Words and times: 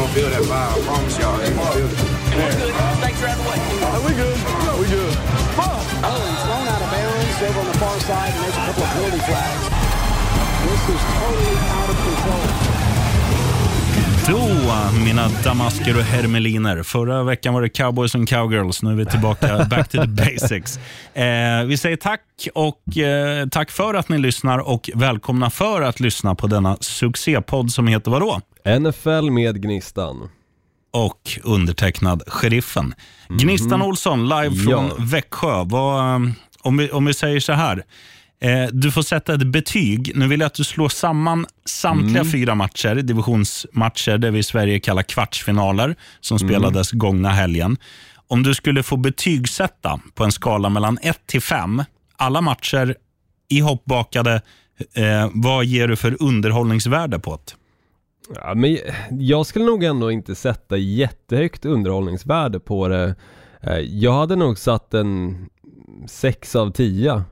gonna 0.00 0.12
feel 0.14 0.30
that 0.30 0.42
vibe. 0.48 0.72
I 0.72 0.86
promise 0.88 1.18
y'all, 1.18 1.36
they 1.36 1.52
gonna 1.52 1.76
feel 1.76 1.84
it. 1.84 2.74
Thanks 3.04 3.20
for 3.20 3.26
having 3.28 3.44
way. 3.44 3.60
we 4.00 4.12
good. 4.16 4.38
We 4.80 4.86
good. 4.88 5.14
Oh, 6.00 6.16
he's 6.24 6.40
thrown 6.40 6.64
out 6.64 6.80
of 6.80 6.88
bounds 6.88 7.42
over 7.44 7.60
on 7.60 7.66
the 7.66 7.78
far 7.78 8.00
side, 8.00 8.32
and 8.32 8.40
there's 8.40 8.56
a 8.56 8.64
couple 8.64 8.82
of 8.82 8.90
penalty 8.96 9.20
flags. 9.28 9.64
This 10.64 10.82
is 10.88 11.02
totally 11.20 11.56
out 11.76 11.90
of 11.90 11.96
control. 12.00 12.69
Då, 14.30 14.38
mina 15.04 15.28
damasker 15.44 15.96
och 15.96 16.02
hermeliner. 16.02 16.82
Förra 16.82 17.22
veckan 17.22 17.54
var 17.54 17.62
det 17.62 17.68
cowboys 17.68 18.14
och 18.14 18.28
cowgirls. 18.28 18.82
Nu 18.82 18.90
är 18.90 18.94
vi 18.94 19.06
tillbaka 19.06 19.64
back 19.70 19.88
to 19.88 20.02
the 20.02 20.06
basics. 20.08 20.78
Eh, 21.14 21.64
vi 21.66 21.76
säger 21.76 21.96
tack 21.96 22.20
och 22.54 22.96
eh, 22.98 23.48
tack 23.48 23.70
för 23.70 23.94
att 23.94 24.08
ni 24.08 24.18
lyssnar 24.18 24.58
och 24.58 24.90
välkomna 24.94 25.50
för 25.50 25.82
att 25.82 26.00
lyssna 26.00 26.34
på 26.34 26.46
denna 26.46 26.76
succépodd 26.80 27.72
som 27.72 27.86
heter 27.86 28.10
vadå? 28.10 28.40
NFL 28.80 29.30
med 29.30 29.62
Gnistan. 29.62 30.28
Och 30.92 31.38
undertecknad 31.42 32.22
Sheriffen. 32.26 32.94
Gnistan 33.28 33.82
Olsson, 33.82 34.28
live 34.28 34.54
från 34.56 34.86
Ja. 34.88 34.94
Växjö. 34.98 35.64
Vad, 35.64 36.14
eh, 36.14 36.30
om, 36.62 36.76
vi, 36.76 36.90
om 36.90 37.04
vi 37.04 37.14
säger 37.14 37.40
så 37.40 37.52
här. 37.52 37.84
Eh, 38.40 38.66
du 38.72 38.90
får 38.90 39.02
sätta 39.02 39.34
ett 39.34 39.46
betyg. 39.46 40.12
Nu 40.14 40.26
vill 40.28 40.40
jag 40.40 40.46
att 40.46 40.54
du 40.54 40.64
slår 40.64 40.88
samman 40.88 41.46
samtliga 41.64 42.24
fyra 42.24 42.54
matcher, 42.54 42.94
divisionsmatcher, 42.94 44.18
det 44.18 44.30
vi 44.30 44.38
i 44.38 44.42
Sverige 44.42 44.80
kallar 44.80 45.02
kvartsfinaler, 45.02 45.96
som 46.20 46.38
spelades 46.38 46.90
gångna 46.90 47.28
helgen. 47.28 47.76
Om 48.28 48.42
du 48.42 48.54
skulle 48.54 48.82
få 48.82 48.96
betygsätta 48.96 50.00
på 50.14 50.24
en 50.24 50.32
skala 50.32 50.68
mellan 50.68 50.98
1 51.02 51.18
till 51.26 51.40
5, 51.42 51.82
alla 52.16 52.40
matcher 52.40 52.96
ihopbakade, 53.48 54.42
eh, 54.94 55.30
vad 55.32 55.64
ger 55.64 55.88
du 55.88 55.96
för 55.96 56.16
underhållningsvärde 56.22 57.18
på 57.18 57.36
det? 57.44 57.52
Ja, 58.34 58.54
men 58.54 58.78
jag 59.10 59.46
skulle 59.46 59.64
nog 59.64 59.84
ändå 59.84 60.10
inte 60.10 60.34
sätta 60.34 60.76
jättehögt 60.76 61.64
underhållningsvärde 61.64 62.60
på 62.60 62.88
det. 62.88 63.14
Eh, 63.62 63.78
Jag 63.78 64.12
hade 64.12 64.36
nog 64.36 64.58
satt 64.58 64.94
en 64.94 65.36
6 66.06 66.56
av 66.56 66.70
10 66.70 67.12
eh, 67.12 67.22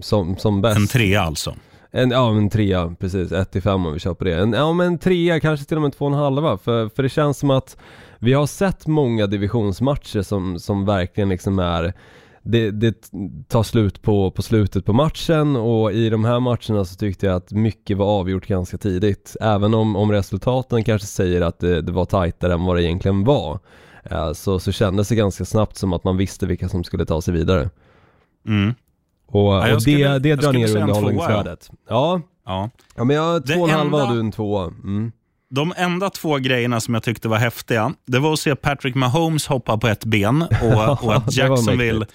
som, 0.00 0.36
som 0.36 0.60
bäst. 0.60 0.76
En 0.76 0.86
trea 0.86 1.20
alltså. 1.20 1.54
En, 1.90 2.10
ja, 2.10 2.30
en 2.30 2.50
trea, 2.50 2.94
precis. 3.00 3.32
1 3.32 3.50
till 3.50 3.62
5 3.62 3.86
om 3.86 3.92
vi 3.92 3.98
kör 3.98 4.14
på 4.14 4.24
det. 4.24 4.34
En, 4.34 4.52
ja, 4.52 4.72
men 4.72 4.86
en 4.86 4.98
trea, 4.98 5.40
kanske 5.40 5.66
till 5.66 5.76
och 5.76 5.82
med 5.82 5.96
två 5.96 6.04
och 6.04 6.10
en 6.10 6.18
halva. 6.18 6.58
För, 6.58 6.88
för 6.88 7.02
det 7.02 7.08
känns 7.08 7.38
som 7.38 7.50
att 7.50 7.76
vi 8.18 8.32
har 8.32 8.46
sett 8.46 8.86
många 8.86 9.26
divisionsmatcher 9.26 10.22
som, 10.22 10.58
som 10.58 10.86
verkligen 10.86 11.28
liksom 11.28 11.58
är 11.58 11.94
det, 12.42 12.70
det 12.70 13.10
tar 13.48 13.62
slut 13.62 14.02
på, 14.02 14.30
på 14.30 14.42
slutet 14.42 14.84
på 14.84 14.92
matchen 14.92 15.56
och 15.56 15.92
i 15.92 16.10
de 16.10 16.24
här 16.24 16.40
matcherna 16.40 16.84
så 16.84 16.96
tyckte 16.96 17.26
jag 17.26 17.36
att 17.36 17.52
mycket 17.52 17.96
var 17.96 18.06
avgjort 18.06 18.46
ganska 18.46 18.78
tidigt. 18.78 19.36
Även 19.40 19.74
om, 19.74 19.96
om 19.96 20.12
resultaten 20.12 20.84
kanske 20.84 21.06
säger 21.06 21.40
att 21.40 21.58
det, 21.58 21.82
det 21.82 21.92
var 21.92 22.04
tajtare 22.04 22.52
än 22.52 22.64
vad 22.64 22.76
det 22.76 22.84
egentligen 22.84 23.24
var. 23.24 23.58
Eh, 24.10 24.32
Så, 24.32 24.58
så 24.60 24.72
kändes 24.72 25.08
det 25.08 25.14
ganska 25.14 25.44
snabbt 25.44 25.76
som 25.76 25.92
att 25.92 26.04
man 26.04 26.16
visste 26.16 26.46
vilka 26.46 26.68
som 26.68 26.84
skulle 26.84 27.04
ta 27.06 27.22
sig 27.22 27.34
vidare. 27.34 27.70
Mm. 28.46 28.74
Och, 29.26 29.54
jag 29.54 29.74
och 29.74 29.82
skulle- 29.82 30.18
det, 30.18 30.34
drar 30.36 30.52
ner 30.52 30.76
underhållningsvärdet. 30.76 31.70
Ja, 31.88 32.20
Ja. 32.46 32.70
ja 32.96 33.04
men 33.04 33.16
jag 33.16 33.46
två 33.46 33.60
och 33.60 33.68
en 33.68 33.74
halva 33.74 34.02
och 34.04 34.14
du 34.14 34.20
en 34.20 34.32
tvåa. 34.32 34.64
Mm. 34.64 35.12
De 35.50 35.74
enda 35.76 36.10
två 36.10 36.36
grejerna 36.36 36.80
som 36.80 36.94
jag 36.94 37.02
tyckte 37.02 37.28
var 37.28 37.36
häftiga, 37.36 37.92
det 38.06 38.18
var 38.18 38.32
att 38.32 38.38
se 38.38 38.56
Patrick 38.56 38.94
Mahomes 38.94 39.46
hoppa 39.46 39.78
på 39.78 39.88
ett 39.88 40.04
ben 40.04 40.42
och, 40.42 40.72
och 40.74 40.92
att, 40.92 41.02
var 41.02 41.22
Jacksonville, 41.30 42.06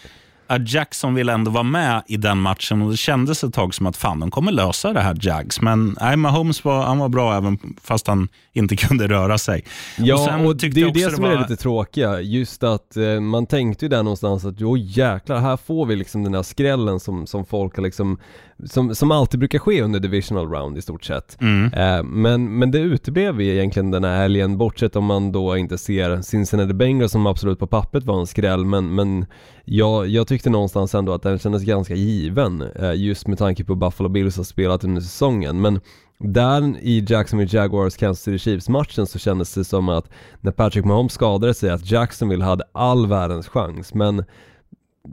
mäktigt. 0.48 0.62
att 0.68 0.74
Jacksonville 0.74 1.34
ändå 1.34 1.52
var 1.52 1.64
med 1.64 2.04
i 2.08 2.18
den 2.18 2.38
matchen. 2.38 2.82
Och 2.82 2.92
Det 2.92 2.98
kändes 2.98 3.44
ett 3.44 3.54
tag 3.54 3.74
som 3.74 3.86
att 3.88 3.98
fan, 3.98 4.20
de 4.20 4.32
kommer 4.32 4.52
lösa 4.52 4.94
det 4.94 5.00
här 5.02 5.18
Jags. 5.22 5.62
Men 5.62 5.96
nej, 6.02 6.18
Mahomes 6.18 6.64
var, 6.64 6.84
han 6.84 7.00
var 7.00 7.10
bra 7.10 7.38
även 7.38 7.58
fast 7.82 8.08
han 8.08 8.28
inte 8.54 8.76
kunde 8.76 9.08
röra 9.08 9.38
sig. 9.38 9.64
Ja, 9.98 10.38
och, 10.46 10.60
tyckte 10.60 10.80
det 10.80 10.84
är 10.84 10.86
ju 10.86 10.92
det 11.08 11.16
som 11.16 11.24
det 11.24 11.30
är 11.30 11.36
var- 11.36 11.42
lite 11.42 11.56
tråkiga. 11.56 12.22
Just 12.22 12.64
att 12.64 12.98
eh, 12.98 13.20
man 13.20 13.46
tänkte 13.46 13.86
ju 13.86 13.90
där 13.90 14.04
någonstans 14.04 14.46
att 14.46 14.56
jo 14.60 14.78
jäklar, 14.78 15.40
här 15.40 15.58
får 15.58 15.86
vi 15.86 15.96
liksom 15.96 16.24
den 16.24 16.34
här 16.34 16.44
skrällen 16.44 17.00
som, 17.00 17.28
som 17.28 17.46
folk 17.46 17.76
har 17.76 17.84
liksom, 17.84 18.18
som, 18.66 18.96
som 18.96 19.12
alltid 19.12 19.40
brukar 19.40 19.60
ske 19.60 19.82
under 19.82 20.00
divisional 20.00 20.50
round 20.50 20.78
i 20.78 20.82
stort 20.82 21.04
sett. 21.04 21.42
Mm. 21.42 21.74
Eh, 21.74 22.04
men, 22.04 22.58
men 22.60 22.72
det 22.72 22.80
uteblev 22.80 23.42
egentligen 23.42 23.92
den 23.92 24.04
här 24.04 24.18
helgen, 24.18 24.58
bortsett 24.58 24.96
om 24.96 25.06
man 25.06 25.32
då 25.32 25.58
inte 25.58 25.78
ser 25.78 26.22
Cincinnati 26.22 26.74
Bengals 26.74 27.12
som 27.12 27.28
absolut 27.28 27.60
på 27.60 27.68
pappret 27.68 28.04
var 28.04 28.20
en 28.20 28.28
skräll, 28.28 28.66
men, 28.66 28.96
men 28.96 29.26
jag, 29.66 30.08
jag 30.08 30.28
tyckte 30.28 30.50
någonstans 30.50 30.96
ändå 30.96 31.14
att 31.14 31.24
den 31.24 31.40
kändes 31.40 31.64
ganska 31.64 31.96
given, 31.96 32.62
eh, 32.62 32.94
just 32.96 33.28
med 33.28 33.38
tanke 33.38 33.64
på 33.64 33.76
Buffalo 33.76 34.10
Bills 34.10 34.38
har 34.38 34.44
spelat 34.44 34.84
under 34.84 35.02
säsongen. 35.02 35.62
Men 35.62 35.80
där 36.20 36.78
i 36.82 37.06
Jacksonville 37.08 37.58
Jaguars 37.58 37.98
Kansas 37.98 38.24
City 38.24 38.40
Chiefs 38.40 38.70
matchen 38.70 39.08
så 39.08 39.20
kändes 39.20 39.54
det 39.54 39.64
som 39.64 39.90
att 39.90 40.10
när 40.42 40.52
Patrick 40.52 40.86
Mahomes 40.86 41.14
skadade 41.14 41.54
sig 41.54 41.70
att 41.70 41.92
Jacksonville 41.92 42.44
hade 42.44 42.64
all 42.72 43.08
världens 43.08 43.48
chans, 43.48 43.94
men 43.94 44.24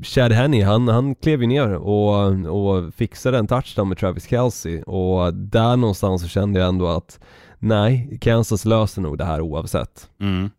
Chad 0.02 0.32
Henne, 0.32 0.64
han, 0.64 0.88
han 0.88 1.14
klev 1.14 1.40
ju 1.40 1.46
ner 1.46 1.74
och, 1.74 2.46
och 2.46 2.94
fixade 2.94 3.38
en 3.38 3.46
touchdown 3.46 3.88
med 3.88 3.98
Travis 3.98 4.28
Kelce 4.28 4.82
och 4.82 5.34
där 5.34 5.76
någonstans 5.76 6.22
så 6.22 6.28
kände 6.28 6.60
jag 6.60 6.68
ändå 6.68 6.88
att 6.88 7.18
nej, 7.58 8.18
Kansas 8.20 8.64
löser 8.64 9.02
nog 9.02 9.18
det 9.18 9.24
här 9.24 9.40
oavsett. 9.40 10.08
Mm. 10.20 10.50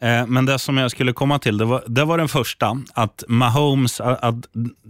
Eh, 0.00 0.26
Men 0.26 0.46
det 0.46 0.58
som 0.58 0.76
jag 0.76 0.90
skulle 0.90 1.12
komma 1.12 1.38
till, 1.38 1.58
det 1.58 1.64
var, 1.64 1.84
det 1.86 2.04
var 2.04 2.18
den 2.18 2.28
första. 2.28 2.78
Att 2.94 3.24
Mahomes, 3.28 4.00
att, 4.00 4.22
att, 4.24 4.34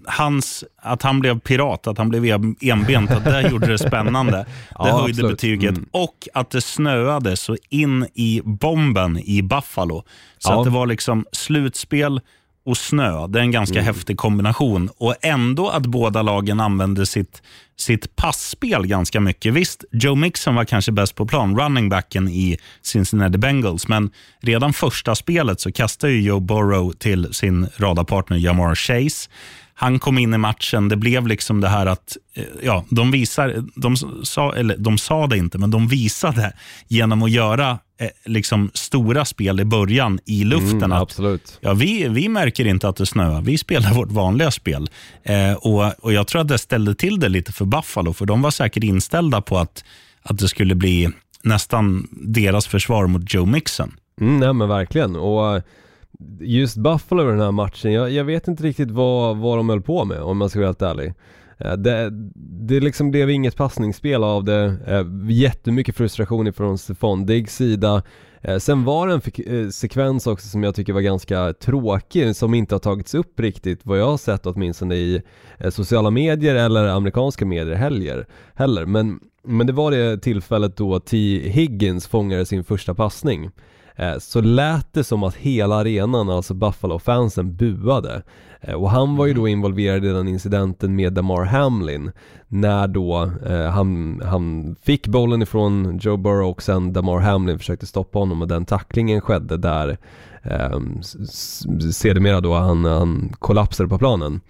hans, 0.06 0.64
att 0.76 1.02
han 1.02 1.20
blev 1.20 1.41
pirat, 1.41 1.86
att 1.86 1.98
han 1.98 2.08
blev 2.08 2.25
en- 2.25 2.56
enbent, 2.60 3.10
att 3.10 3.25
det 3.25 3.48
gjorde 3.50 3.66
det 3.66 3.78
spännande. 3.78 4.32
Det 4.36 4.47
Ja, 4.78 4.84
höjde 4.84 5.10
absolut. 5.10 5.31
betyget. 5.31 5.70
Mm. 5.76 5.88
Och 5.91 6.28
att 6.34 6.50
det 6.50 6.60
snöade 6.60 7.36
så 7.36 7.56
in 7.69 8.06
i 8.14 8.41
bomben 8.44 9.19
i 9.19 9.42
Buffalo. 9.42 10.02
Så 10.38 10.52
Ja. 10.52 10.58
att 10.58 10.64
det 10.64 10.70
var 10.70 10.86
liksom 10.86 11.26
slutspel 11.32 12.20
och 12.65 12.77
snö. 12.77 13.27
Det 13.27 13.39
är 13.39 13.43
en 13.43 13.50
ganska 13.50 13.78
Mm. 13.78 13.87
häftig 13.95 14.17
kombination. 14.17 14.91
Och 14.99 15.15
ändå 15.23 15.69
att 15.69 15.87
båda 15.87 16.23
lagen 16.23 16.61
använde 16.61 17.06
sitt, 17.06 17.43
sitt 17.78 18.17
passspel 18.17 18.87
ganska 18.87 19.21
mycket. 19.21 19.55
Visst, 19.55 19.84
Joe 19.93 20.15
Mixon 20.15 20.55
var 20.55 20.65
kanske 20.65 20.93
bäst 20.93 21.15
på 21.15 21.27
plan, 21.27 21.59
running 21.61 21.89
backen 21.89 22.28
i 22.28 22.59
Cincinnati 22.83 23.39
Bengals, 23.39 23.89
men 23.89 24.11
redan 24.41 24.73
första 24.73 25.15
spelet 25.15 25.61
så 25.61 25.73
kastade 25.73 26.12
ju 26.12 26.21
Joe 26.23 26.41
Burrow 26.41 26.93
till 26.93 27.34
sin 27.34 27.67
radarpartner 27.77 28.37
Jamar 28.37 28.75
Chase. 28.75 29.31
Han 29.82 29.98
kom 29.98 30.19
in 30.19 30.34
i 30.34 30.38
matchen, 30.38 30.88
det 30.88 30.97
blev 30.97 31.26
liksom 31.26 31.60
det 31.60 31.69
här 31.69 31.87
att, 31.87 32.16
eh, 32.34 32.44
ja, 32.62 32.84
de 32.91 33.10
visar, 33.10 33.65
de 33.75 33.97
sa, 34.25 34.54
eller 34.54 34.76
de 34.76 34.98
sa 34.98 35.26
det 35.26 35.38
inte, 35.38 35.59
men 35.59 35.70
de 35.70 35.88
visade 35.88 36.53
genom 36.88 37.22
att 37.22 37.31
göra 37.31 37.78
eh, 38.00 38.09
liksom 38.25 38.70
stora 38.75 39.25
spel 39.25 39.60
i 39.60 39.65
början 39.65 40.19
i 40.26 40.44
luften. 40.44 40.82
Mm, 40.82 40.93
att 40.93 41.03
absolut. 41.03 41.59
Ja, 41.60 41.72
vi, 41.72 42.09
vi 42.09 42.28
märker 42.28 42.66
inte 42.66 42.88
att 42.88 42.97
det 42.97 43.06
snöar. 43.06 43.41
Vi 43.41 43.59
spelar 43.59 43.94
vårt 43.94 44.12
vanliga 44.12 44.50
spel. 44.50 44.91
Eh, 45.22 45.53
och, 45.53 46.04
och 46.04 46.12
Jag 46.12 46.26
tror 46.26 46.41
att 46.41 46.49
det 46.49 46.59
ställde 46.59 46.94
till 46.94 47.20
det 47.20 47.28
lite 47.28 47.53
för 47.53 47.64
Buffalo, 47.64 48.12
för 48.12 48.26
de 48.26 48.43
var 48.43 48.50
säkert 48.50 48.84
inställda 48.84 49.41
på 49.41 49.59
att, 49.59 49.84
att 50.22 50.38
det 50.38 50.49
skulle 50.49 50.75
bli 50.75 51.10
nästan 51.43 52.09
deras 52.10 52.66
försvar 52.66 53.06
mot 53.06 53.34
Joe 53.34 53.47
Mixon. 53.47 53.94
Mm, 54.20 54.41
nej 54.41 54.53
men 54.53 54.69
verkligen 54.69 55.16
och 55.16 55.62
just 56.41 56.77
Buffalo 56.77 57.22
i 57.22 57.31
den 57.31 57.41
här 57.41 57.53
matchen, 57.53 57.93
jag, 57.93 58.10
jag 58.10 58.25
vet 58.25 58.49
inte 58.49 58.62
riktigt 58.62 58.91
vad, 58.91 59.37
vad 59.37 59.59
de 59.59 59.69
höll 59.69 59.83
på 59.83 60.05
med 60.05 60.21
om 60.21 60.38
man 60.38 60.49
ska 60.50 60.59
vara 60.59 60.69
helt 60.69 60.83
ärlig. 60.83 61.15
Eh, 61.59 61.72
det, 61.72 62.10
det 62.66 62.81
liksom 62.81 63.10
blev 63.10 63.31
inget 63.31 63.56
passningsspel 63.56 64.25
av 64.25 64.44
det, 64.44 64.77
eh, 64.87 65.06
jättemycket 65.28 65.97
frustration 65.97 66.47
ifrån 66.47 66.78
Stefan 66.78 67.27
Diggs 67.27 67.56
sida. 67.56 68.03
Eh, 68.41 68.59
sen 68.59 68.84
var 68.84 69.09
det 69.09 69.43
en 69.47 69.72
sekvens 69.72 70.27
också 70.27 70.49
som 70.49 70.62
jag 70.62 70.75
tycker 70.75 70.93
var 70.93 71.00
ganska 71.00 71.53
tråkig, 71.53 72.37
som 72.37 72.55
inte 72.55 72.75
har 72.75 72.81
tagits 72.81 73.15
upp 73.15 73.41
riktigt 73.41 73.81
vad 73.82 73.99
jag 73.99 74.06
har 74.06 74.16
sett 74.16 74.47
åtminstone 74.47 74.94
i 74.94 75.22
sociala 75.71 76.11
medier 76.11 76.55
eller 76.55 76.85
amerikanska 76.85 77.46
medier 77.46 77.75
heller. 77.75 78.26
heller. 78.55 78.87
Men, 78.87 79.20
men 79.44 79.67
det 79.67 79.73
var 79.73 79.91
det 79.91 80.19
tillfället 80.19 80.76
då 80.76 81.00
T. 81.00 81.17
Higgins 81.44 82.06
fångade 82.06 82.46
sin 82.46 82.64
första 82.64 82.94
passning. 82.94 83.50
Eh, 83.97 84.19
så 84.19 84.41
lät 84.41 84.93
det 84.93 85.05
som 85.05 85.23
att 85.23 85.35
hela 85.35 85.75
arenan, 85.75 86.31
alltså 86.31 86.55
Buffalo-fansen, 86.55 87.56
buade. 87.56 88.23
Eh, 88.61 88.75
Och 88.75 88.91
han 88.91 89.17
var 89.17 89.27
ju 89.27 89.35
då 89.35 89.49
involverad 89.49 90.05
i 90.05 90.09
den 90.09 90.29
incidenten 90.29 90.97
med 90.97 91.12
Damar 91.12 91.44
Hamlin 91.44 92.12
när 92.49 92.89
då 92.89 93.31
eh, 93.47 93.67
han, 93.71 94.21
han 94.25 94.77
fick 94.83 95.06
bollen 95.06 95.43
ifrån 95.43 95.99
Joe 96.03 96.17
Burrow 96.17 96.50
och 96.50 96.62
sen 96.62 96.93
Damar 96.93 97.19
Hamlin 97.21 97.59
försökte 97.59 97.87
stoppa 97.87 98.19
honom 98.19 98.43
och 98.43 98.49
den 98.49 98.65
tacklingen 98.65 99.21
skedde 99.21 99.56
där 99.56 99.99
eh, 100.43 100.81
sedermera 101.93 102.41
då 102.41 102.55
han, 102.55 102.85
han 102.85 103.33
kollapsade 103.39 103.89
på 103.89 103.99
planen. 103.99 104.41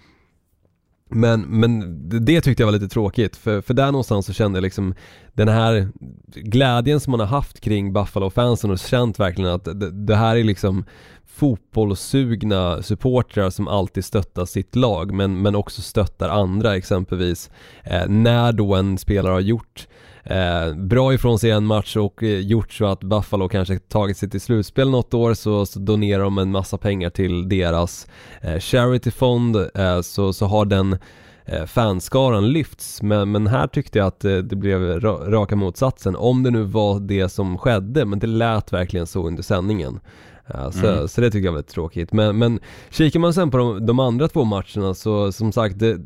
Men, 1.13 1.41
men 1.41 1.99
det- 2.09 2.41
tyckte 2.41 2.63
jag 2.63 2.67
var 2.67 2.73
lite 2.73 2.87
tråkigt, 2.87 3.35
för, 3.35 3.61
för 3.61 3.73
där 3.73 3.85
någonstans 3.91 4.25
så 4.25 4.33
kände 4.33 4.57
jag 4.57 4.63
liksom 4.63 4.93
den 5.33 5.47
här 5.47 5.89
glädjen 6.35 6.99
som 6.99 7.11
man 7.11 7.19
har 7.19 7.27
haft 7.27 7.59
kring 7.59 7.93
Buffalo-fansen 7.93 8.71
och 8.71 8.79
känt 8.79 9.19
verkligen 9.19 9.51
att 9.51 9.65
det, 9.65 9.91
det 9.91 10.15
här 10.15 10.35
är 10.35 10.43
liksom 10.43 10.85
fotbollssugna 11.25 12.81
supportrar 12.81 13.49
som 13.49 13.67
alltid 13.67 14.05
stöttar 14.05 14.45
sitt 14.45 14.75
lag 14.75 15.13
men, 15.13 15.41
men 15.41 15.55
också 15.55 15.81
stöttar 15.81 16.29
andra 16.29 16.75
exempelvis. 16.75 17.49
Eh, 17.83 18.07
när 18.07 18.51
då 18.51 18.75
en 18.75 18.97
spelare 18.97 19.33
har 19.33 19.39
gjort 19.39 19.87
eh, 20.23 20.73
bra 20.75 21.13
ifrån 21.13 21.39
sig 21.39 21.51
en 21.51 21.65
match 21.65 21.95
och 21.95 22.23
eh, 22.23 22.39
gjort 22.39 22.73
så 22.73 22.85
att 22.85 23.03
Buffalo 23.03 23.49
kanske 23.49 23.79
tagit 23.79 24.17
sig 24.17 24.29
till 24.29 24.41
slutspel 24.41 24.89
något 24.89 25.13
år 25.13 25.33
så, 25.33 25.65
så 25.65 25.79
donerar 25.79 26.23
de 26.23 26.37
en 26.37 26.51
massa 26.51 26.77
pengar 26.77 27.09
till 27.09 27.49
deras 27.49 28.07
eh, 28.41 28.59
charityfond 28.59 29.55
eh, 29.55 30.01
så, 30.01 30.33
så 30.33 30.45
har 30.45 30.65
den 30.65 30.97
eh, 31.45 31.65
fanskaran 31.65 32.51
lyfts 32.51 33.01
men, 33.01 33.31
men 33.31 33.47
här 33.47 33.67
tyckte 33.67 33.99
jag 33.99 34.07
att 34.07 34.25
eh, 34.25 34.37
det 34.37 34.55
blev 34.55 34.99
raka 35.01 35.55
motsatsen 35.55 36.15
om 36.15 36.43
det 36.43 36.51
nu 36.51 36.63
var 36.63 36.99
det 36.99 37.29
som 37.29 37.57
skedde 37.57 38.05
men 38.05 38.19
det 38.19 38.27
lät 38.27 38.73
verkligen 38.73 39.07
så 39.07 39.27
under 39.27 39.43
sändningen. 39.43 39.99
Ja, 40.47 40.71
så, 40.71 40.87
mm. 40.87 41.07
så 41.07 41.21
det 41.21 41.31
tycker 41.31 41.45
jag 41.45 41.51
var 41.51 41.59
lite 41.59 41.73
tråkigt. 41.73 42.13
Men, 42.13 42.37
men 42.37 42.59
kikar 42.89 43.19
man 43.19 43.33
sen 43.33 43.51
på 43.51 43.57
de, 43.57 43.85
de 43.85 43.99
andra 43.99 44.27
två 44.27 44.43
matcherna 44.43 44.93
så 44.93 45.31
som 45.31 45.51
sagt, 45.51 45.79
det, 45.79 45.99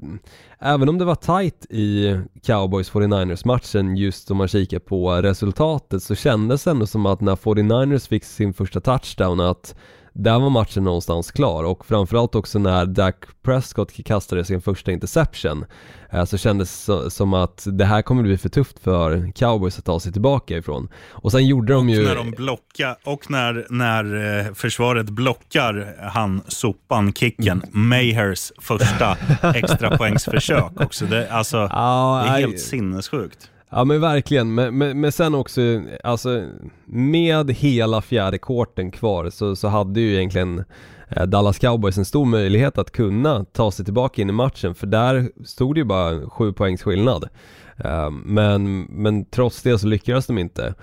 även 0.60 0.90
om 0.90 0.98
det 0.98 1.06
var 1.06 1.16
tight 1.16 1.66
i 1.70 2.16
Cowboys 2.44 2.92
49ers 2.92 3.48
matchen 3.48 3.96
just 3.96 4.32
om 4.32 4.38
man 4.38 4.48
kikar 4.48 4.80
på 4.80 5.12
resultatet 5.12 6.04
så 6.04 6.16
kändes 6.16 6.64
det 6.64 6.72
ändå 6.72 6.88
som 6.88 7.06
att 7.06 7.22
när 7.22 7.36
49ers 7.36 8.10
fick 8.10 8.24
sin 8.24 8.54
första 8.54 8.80
touchdown 8.80 9.40
att 9.40 9.76
där 10.18 10.40
var 10.40 10.50
matchen 10.50 10.84
någonstans 10.84 11.32
klar 11.32 11.64
och 11.64 11.86
framförallt 11.86 12.36
också 12.36 12.60
när 12.60 12.86
Dak 12.86 13.16
Prescott 13.44 14.06
kastade 14.06 14.46
sin 14.46 14.62
första 14.62 14.92
interception 14.92 15.66
eh, 16.12 16.26
så 16.26 16.38
kändes 16.38 16.86
det 16.86 17.12
som 17.12 17.34
att 17.34 17.68
det 17.72 17.86
här 17.86 18.02
kommer 18.02 18.24
bli 18.24 18.38
för 18.38 18.50
tufft 18.50 18.80
för 18.80 19.32
cowboys 19.36 19.80
att 19.80 19.86
ta 19.86 20.00
sig 20.00 20.12
tillbaka 20.12 20.58
ifrån. 20.58 20.90
Och 21.10 21.32
sen 21.32 21.46
gjorde 21.46 21.74
de 21.74 21.90
ju... 21.90 22.00
Och 22.00 22.08
när 22.08 22.16
de 22.16 22.32
blockar, 22.32 22.98
och 23.04 23.32
när, 23.32 23.66
när 23.70 24.40
eh, 24.40 24.54
försvaret 24.54 25.10
blockar 25.10 25.96
han 26.02 26.42
sopan, 26.48 27.14
kicken, 27.14 27.64
mm. 27.74 27.90
Mayhers 27.90 28.52
första 28.58 29.18
extra 29.56 29.98
poängsförsök 29.98 30.72
också. 30.76 31.06
Det, 31.06 31.30
alltså, 31.30 31.58
det 31.58 31.74
är 31.74 32.40
helt 32.40 32.60
sinnessjukt. 32.60 33.50
Ja 33.70 33.84
men 33.84 34.02
verkligen, 34.02 34.56
men, 34.56 34.78
men, 34.78 35.02
men, 35.02 35.12
sen 35.12 35.36
också, 35.36 35.62
alltså 36.04 36.44
med 36.86 37.52
hela 37.52 38.02
fjärde 38.02 38.38
korten 38.38 38.92
kvar 38.92 39.30
så, 39.30 39.56
så 39.56 39.68
hade 39.68 40.00
ju 40.00 40.16
egentligen 40.16 40.64
eh, 41.10 41.24
Dallas 41.24 41.60
Cowboys 41.60 41.98
en 41.98 42.06
stor 42.06 42.26
möjlighet 42.26 42.78
att 42.78 42.92
kunna 42.92 43.46
ta 43.46 43.72
sig 43.72 43.86
tillbaka 43.86 44.22
in 44.22 44.30
i 44.30 44.34
matchen 44.34 44.76
för 44.76 44.88
där 44.88 45.30
stod 45.46 45.76
det 45.76 45.80
ju 45.80 45.86
bara 45.86 46.30
sju 46.30 46.54
poängs 46.54 46.84
skillnad. 46.84 47.30
Eh, 47.78 48.10
men, 48.12 48.82
men 48.82 49.26
trots 49.26 49.62
det 49.62 49.80
så 49.80 49.88
lyckades 49.88 50.28
de 50.28 50.38
inte. 50.38 50.74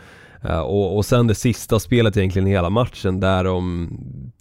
Eh, 0.42 0.60
och, 0.60 0.96
och 0.96 1.04
sen 1.04 1.26
det 1.26 1.34
sista 1.34 1.81
spelet 1.81 2.16
egentligen 2.16 2.48
i 2.48 2.50
hela 2.50 2.70
matchen 2.70 3.20
där 3.20 3.44
de 3.44 3.90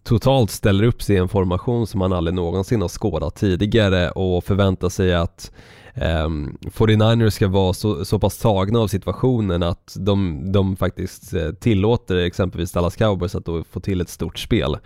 totalt 0.03 0.51
ställer 0.51 0.83
upp 0.83 1.01
sig 1.01 1.15
i 1.15 1.19
en 1.19 1.29
formation 1.29 1.87
som 1.87 1.99
man 1.99 2.13
aldrig 2.13 2.35
någonsin 2.35 2.81
har 2.81 2.89
skådat 2.89 3.35
tidigare 3.35 4.11
och 4.11 4.43
förväntar 4.43 4.89
sig 4.89 5.13
att 5.13 5.51
um, 5.95 6.57
49ers 6.63 7.29
ska 7.29 7.47
vara 7.47 7.73
så, 7.73 8.05
så 8.05 8.19
pass 8.19 8.37
tagna 8.37 8.79
av 8.79 8.87
situationen 8.87 9.63
att 9.63 9.97
de, 9.99 10.43
de 10.51 10.75
faktiskt 10.75 11.33
uh, 11.33 11.51
tillåter 11.51 12.15
exempelvis 12.15 12.71
Dallas 12.71 12.95
Cowboys 12.95 13.35
att 13.35 13.45
då 13.45 13.63
få 13.63 13.79
till 13.79 14.01
ett 14.01 14.09
stort 14.09 14.39
spel. 14.39 14.77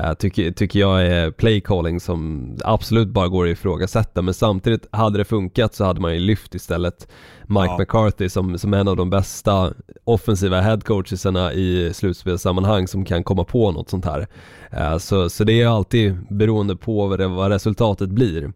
Uh, 0.00 0.14
tycker, 0.14 0.50
tycker 0.50 0.80
jag 0.80 1.06
är 1.06 1.30
play 1.30 1.60
calling 1.60 2.00
som 2.00 2.48
absolut 2.64 3.08
bara 3.08 3.28
går 3.28 3.46
att 3.46 3.52
ifrågasätta 3.52 4.22
men 4.22 4.34
samtidigt 4.34 4.86
hade 4.92 5.18
det 5.18 5.24
funkat 5.24 5.74
så 5.74 5.84
hade 5.84 6.00
man 6.00 6.14
ju 6.14 6.20
lyft 6.20 6.54
istället 6.54 7.08
Mike 7.42 7.64
ja. 7.66 7.78
McCarthy 7.78 8.28
som, 8.28 8.58
som 8.58 8.74
en 8.74 8.88
av 8.88 8.96
de 8.96 9.10
bästa 9.10 9.72
offensiva 10.04 10.60
headcoachesarna 10.60 11.52
i 11.52 11.90
slutspelssammanhang 11.94 12.88
som 12.88 13.04
kan 13.04 13.24
komma 13.24 13.44
på 13.44 13.72
något 13.72 13.90
sånt 13.90 14.04
här. 14.04 14.26
Uh, 14.74 14.98
så, 14.98 15.30
så 15.30 15.44
det 15.44 15.62
är 15.62 15.66
alltid 15.66 16.16
beroende 16.30 16.76
på 16.76 17.06
vad, 17.06 17.18
det, 17.18 17.28
vad 17.28 17.50
resultatet 17.50 18.08
blir. 18.10 18.52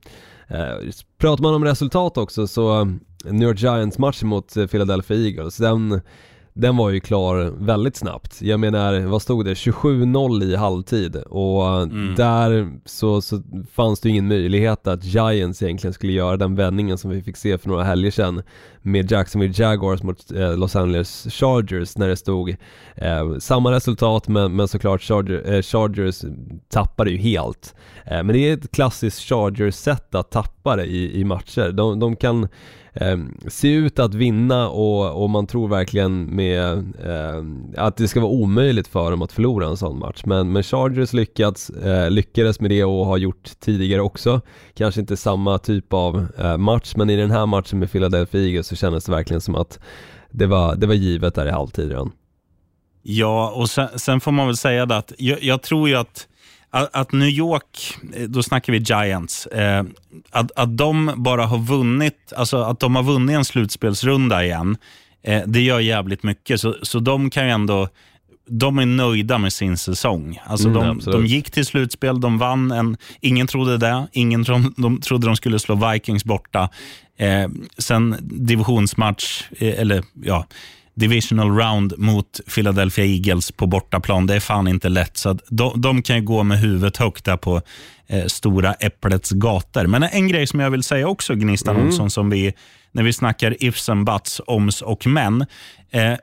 Eh, 0.55 0.91
pratar 1.19 1.43
man 1.43 1.55
om 1.55 1.65
resultat 1.65 2.19
också 2.19 2.47
så 2.47 2.81
eh, 2.81 2.87
New 3.25 3.49
York 3.49 3.61
Giants 3.61 3.99
match 3.99 4.23
mot 4.23 4.57
eh, 4.57 4.67
Philadelphia 4.67 5.17
Eagles, 5.17 5.57
den 5.57 6.01
den 6.57 6.77
var 6.77 6.91
ju 6.91 7.01
klar 7.01 7.53
väldigt 7.59 7.97
snabbt. 7.97 8.43
Jag 8.43 8.61
menar, 8.61 9.01
vad 9.01 9.23
stod 9.23 9.45
det? 9.45 9.55
27-0 9.55 10.45
i 10.45 10.57
halvtid 10.57 11.17
och 11.17 11.83
mm. 11.83 12.15
där 12.15 12.73
så, 12.85 13.23
så 13.23 13.43
fanns 13.73 14.01
det 14.01 14.09
ju 14.09 14.11
ingen 14.11 14.29
möjlighet 14.29 14.87
att 14.87 15.05
Giants 15.05 15.63
egentligen 15.63 15.95
skulle 15.95 16.13
göra 16.13 16.37
den 16.37 16.55
vändningen 16.55 16.99
som 16.99 17.11
vi 17.11 17.23
fick 17.23 17.37
se 17.37 17.59
för 17.59 17.69
några 17.69 17.85
helger 17.85 18.11
sedan 18.11 18.43
med 18.85 19.11
Jacksonville 19.11 19.55
Jaguars 19.57 20.03
mot 20.03 20.33
eh, 20.33 20.57
Los 20.57 20.77
Angeles 20.77 21.27
Chargers 21.31 21.99
när 21.99 22.09
det 22.09 22.17
stod 22.17 22.57
eh, 22.97 23.39
samma 23.39 23.73
resultat 23.73 24.29
men, 24.29 24.57
men 24.57 24.69
såklart 24.69 25.03
Charger, 25.03 25.53
eh, 25.53 25.63
Chargers 25.63 26.25
tappade 26.69 27.11
ju 27.11 27.17
helt. 27.17 27.75
Eh, 28.05 28.23
men 28.23 28.29
det 28.29 28.39
är 28.39 28.55
ett 28.55 28.71
klassiskt 28.71 29.21
Chargers 29.21 29.75
sätt 29.75 30.15
att 30.15 30.31
tappa 30.31 30.77
det 30.77 30.85
i, 30.85 31.21
i 31.21 31.25
matcher. 31.25 31.73
De, 31.73 32.01
de 32.01 32.17
kan 32.17 32.49
eh, 32.95 33.19
se 33.49 33.73
ut 33.73 33.99
att 33.99 34.15
vinna 34.15 34.69
och, 34.69 35.23
och 35.23 35.31
man 35.31 35.47
tror 35.47 35.69
verkligen 35.69 36.37
med 36.37 36.73
eh, 37.05 37.45
att 37.77 37.97
det 37.97 38.09
ska 38.09 38.21
vara 38.21 38.33
omöjligt 38.33 38.89
för 38.89 39.11
dem 39.11 39.23
att 39.23 39.33
förlora 39.33 39.67
en 39.67 39.77
sån 39.77 39.99
match. 39.99 40.23
Men, 40.25 40.53
men 40.53 40.63
Chargers 40.63 41.13
lyckats, 41.13 41.71
eh, 41.71 42.11
lyckades 42.11 42.61
med 42.61 42.71
det 42.71 42.85
och 42.85 43.07
har 43.07 43.17
gjort 43.17 43.51
tidigare 43.61 44.01
också. 44.01 44.41
Kanske 44.75 45.01
inte 45.01 45.17
samma 45.17 45.59
typ 45.59 45.93
av 45.93 46.27
eh, 46.39 46.57
match 46.57 46.93
men 46.97 47.11
i 47.11 47.17
den 47.17 47.31
här 47.31 47.47
matchen 47.47 47.79
med 47.79 47.93
Philadelphia 47.93 48.41
Eagles 48.41 48.73
så 48.75 48.81
kändes 48.81 49.05
det 49.05 49.13
verkligen 49.13 49.41
som 49.41 49.55
att 49.55 49.79
det 50.31 50.47
var, 50.47 50.77
det 50.77 50.87
var 50.87 50.95
givet 50.95 51.35
där 51.35 51.47
i 51.47 51.51
halvtid 51.51 51.89
redan. 51.89 52.13
Ja, 53.03 53.51
och 53.51 53.71
sen, 53.71 53.89
sen, 53.99 54.21
får 54.21 54.33
man 54.33 54.47
väl 54.47 54.57
säga 54.57 54.87
det 54.87 54.97
att 54.97 55.13
jag, 55.19 55.43
jag 55.43 55.63
tror 55.63 55.89
ju 55.89 55.95
att 55.95 56.29
att, 56.93 57.13
New 57.13 57.29
York, 57.29 57.97
eh, 58.15 58.23
då 58.23 58.43
snackar 58.43 58.73
vi 58.73 58.79
Giants, 58.79 59.47
eh, 59.47 59.85
att, 60.31 60.53
att 60.57 60.77
de 60.77 61.13
bara 61.17 61.47
har 61.47 61.59
vunnit, 61.59 62.33
alltså 62.37 62.57
att 62.57 62.81
de 62.81 62.97
har 62.97 63.03
vunnit 63.03 63.37
en 63.37 63.45
slutspelsrunda 63.45 64.45
igen, 64.45 64.77
eh, 65.23 65.43
det 65.47 65.61
gör 65.61 65.81
jävligt 65.81 66.23
mycket. 66.23 66.61
Så, 66.61 66.75
så 66.83 66.99
de 66.99 67.31
kan 67.31 67.45
ju 67.45 67.51
ändå, 67.51 67.89
de 68.47 68.79
är 68.79 68.87
nöjda 68.87 69.39
med 69.39 69.53
sin 69.53 69.77
säsong. 69.77 70.41
Alltså 70.45 70.69
mm, 70.69 70.99
de, 70.99 71.11
de, 71.11 71.27
gick 71.27 71.51
till 71.51 71.67
slutspel, 71.67 72.21
de 72.21 72.39
vann. 72.39 72.71
En, 72.71 72.97
ingen 73.21 73.47
trodde 73.47 73.79
det. 73.79 74.07
Ingen 74.13 74.45
tro, 74.45 74.59
de 74.77 75.01
trodde 75.01 75.27
de 75.27 75.37
skulle 75.37 75.59
slå 75.59 75.91
Vikings 75.91 76.25
borta. 76.25 76.69
Eh, 77.19 77.49
sen 77.79 78.17
divisionsmatch, 78.21 79.43
eh, 79.59 79.81
eller 79.81 80.05
ja, 80.25 80.47
divisional 80.95 81.51
round 81.57 81.95
mot 81.99 82.41
Philadelphia 82.55 83.05
Eagles 83.05 83.53
på 83.53 83.67
bortaplan. 83.67 84.27
Det 84.27 84.35
är 84.35 84.41
fan 84.41 84.69
inte 84.69 84.89
lätt. 84.89 85.17
Så 85.17 85.39
de, 85.49 85.81
de, 85.81 86.03
kan 86.03 86.17
ju 86.17 86.23
gå 86.23 86.43
med 86.43 86.59
huvudet 86.59 86.97
högt 86.97 87.25
där 87.25 87.37
på 87.37 87.63
eh, 88.07 88.27
stora 88.27 88.75
Äpplets 88.75 89.31
gator. 89.31 89.87
Men 89.87 90.03
en 90.03 90.29
grej 90.29 90.47
som 90.47 90.61
jag 90.61 90.71
vill 90.71 90.83
säga 90.83 91.09
också, 91.09 91.35
Gnistan 91.35 91.77
mm. 91.77 91.87
Olsson, 91.87 92.11
som 92.11 92.31
vi, 92.31 92.53
när 92.93 93.03
vi 93.03 93.13
snackar 93.13 93.65
ifs 93.65 93.89
and 93.89 94.07
buts, 94.07 94.41
oms 94.47 94.83
och 94.83 95.07
men. 95.07 95.47
Eh, 95.91 96.15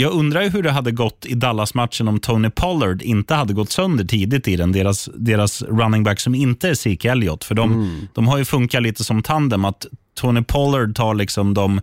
jag 0.00 0.12
undrar 0.12 0.48
hur 0.48 0.62
det 0.62 0.70
hade 0.70 0.92
gått 0.92 1.26
i 1.26 1.34
Dallas-matchen 1.34 2.08
om 2.08 2.20
Tony 2.20 2.50
Pollard 2.50 3.02
inte 3.02 3.34
hade 3.34 3.52
gått 3.52 3.72
sönder 3.72 4.04
tidigt 4.04 4.48
i 4.48 4.56
den. 4.56 4.72
Deras, 4.72 5.08
deras 5.14 5.62
running 5.62 6.04
back 6.04 6.20
som 6.20 6.34
inte 6.34 6.68
är 6.68 6.74
Zeke 6.74 7.10
Elliott. 7.10 7.44
För 7.44 7.54
de, 7.54 7.72
mm. 7.72 8.08
de 8.14 8.28
har 8.28 8.38
ju 8.38 8.44
funkat 8.44 8.82
lite 8.82 9.04
som 9.04 9.22
tandem. 9.22 9.64
att 9.64 9.86
Tony 10.14 10.42
Pollard 10.42 10.94
tar 10.94 11.14
liksom 11.14 11.54
de 11.54 11.80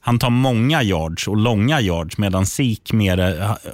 han 0.00 0.18
tar 0.18 0.30
många 0.30 0.82
yards 0.82 1.28
och 1.28 1.36
långa 1.36 1.80
yards 1.80 2.18
medan 2.18 2.46
Sik 2.46 2.92
mer 2.92 3.18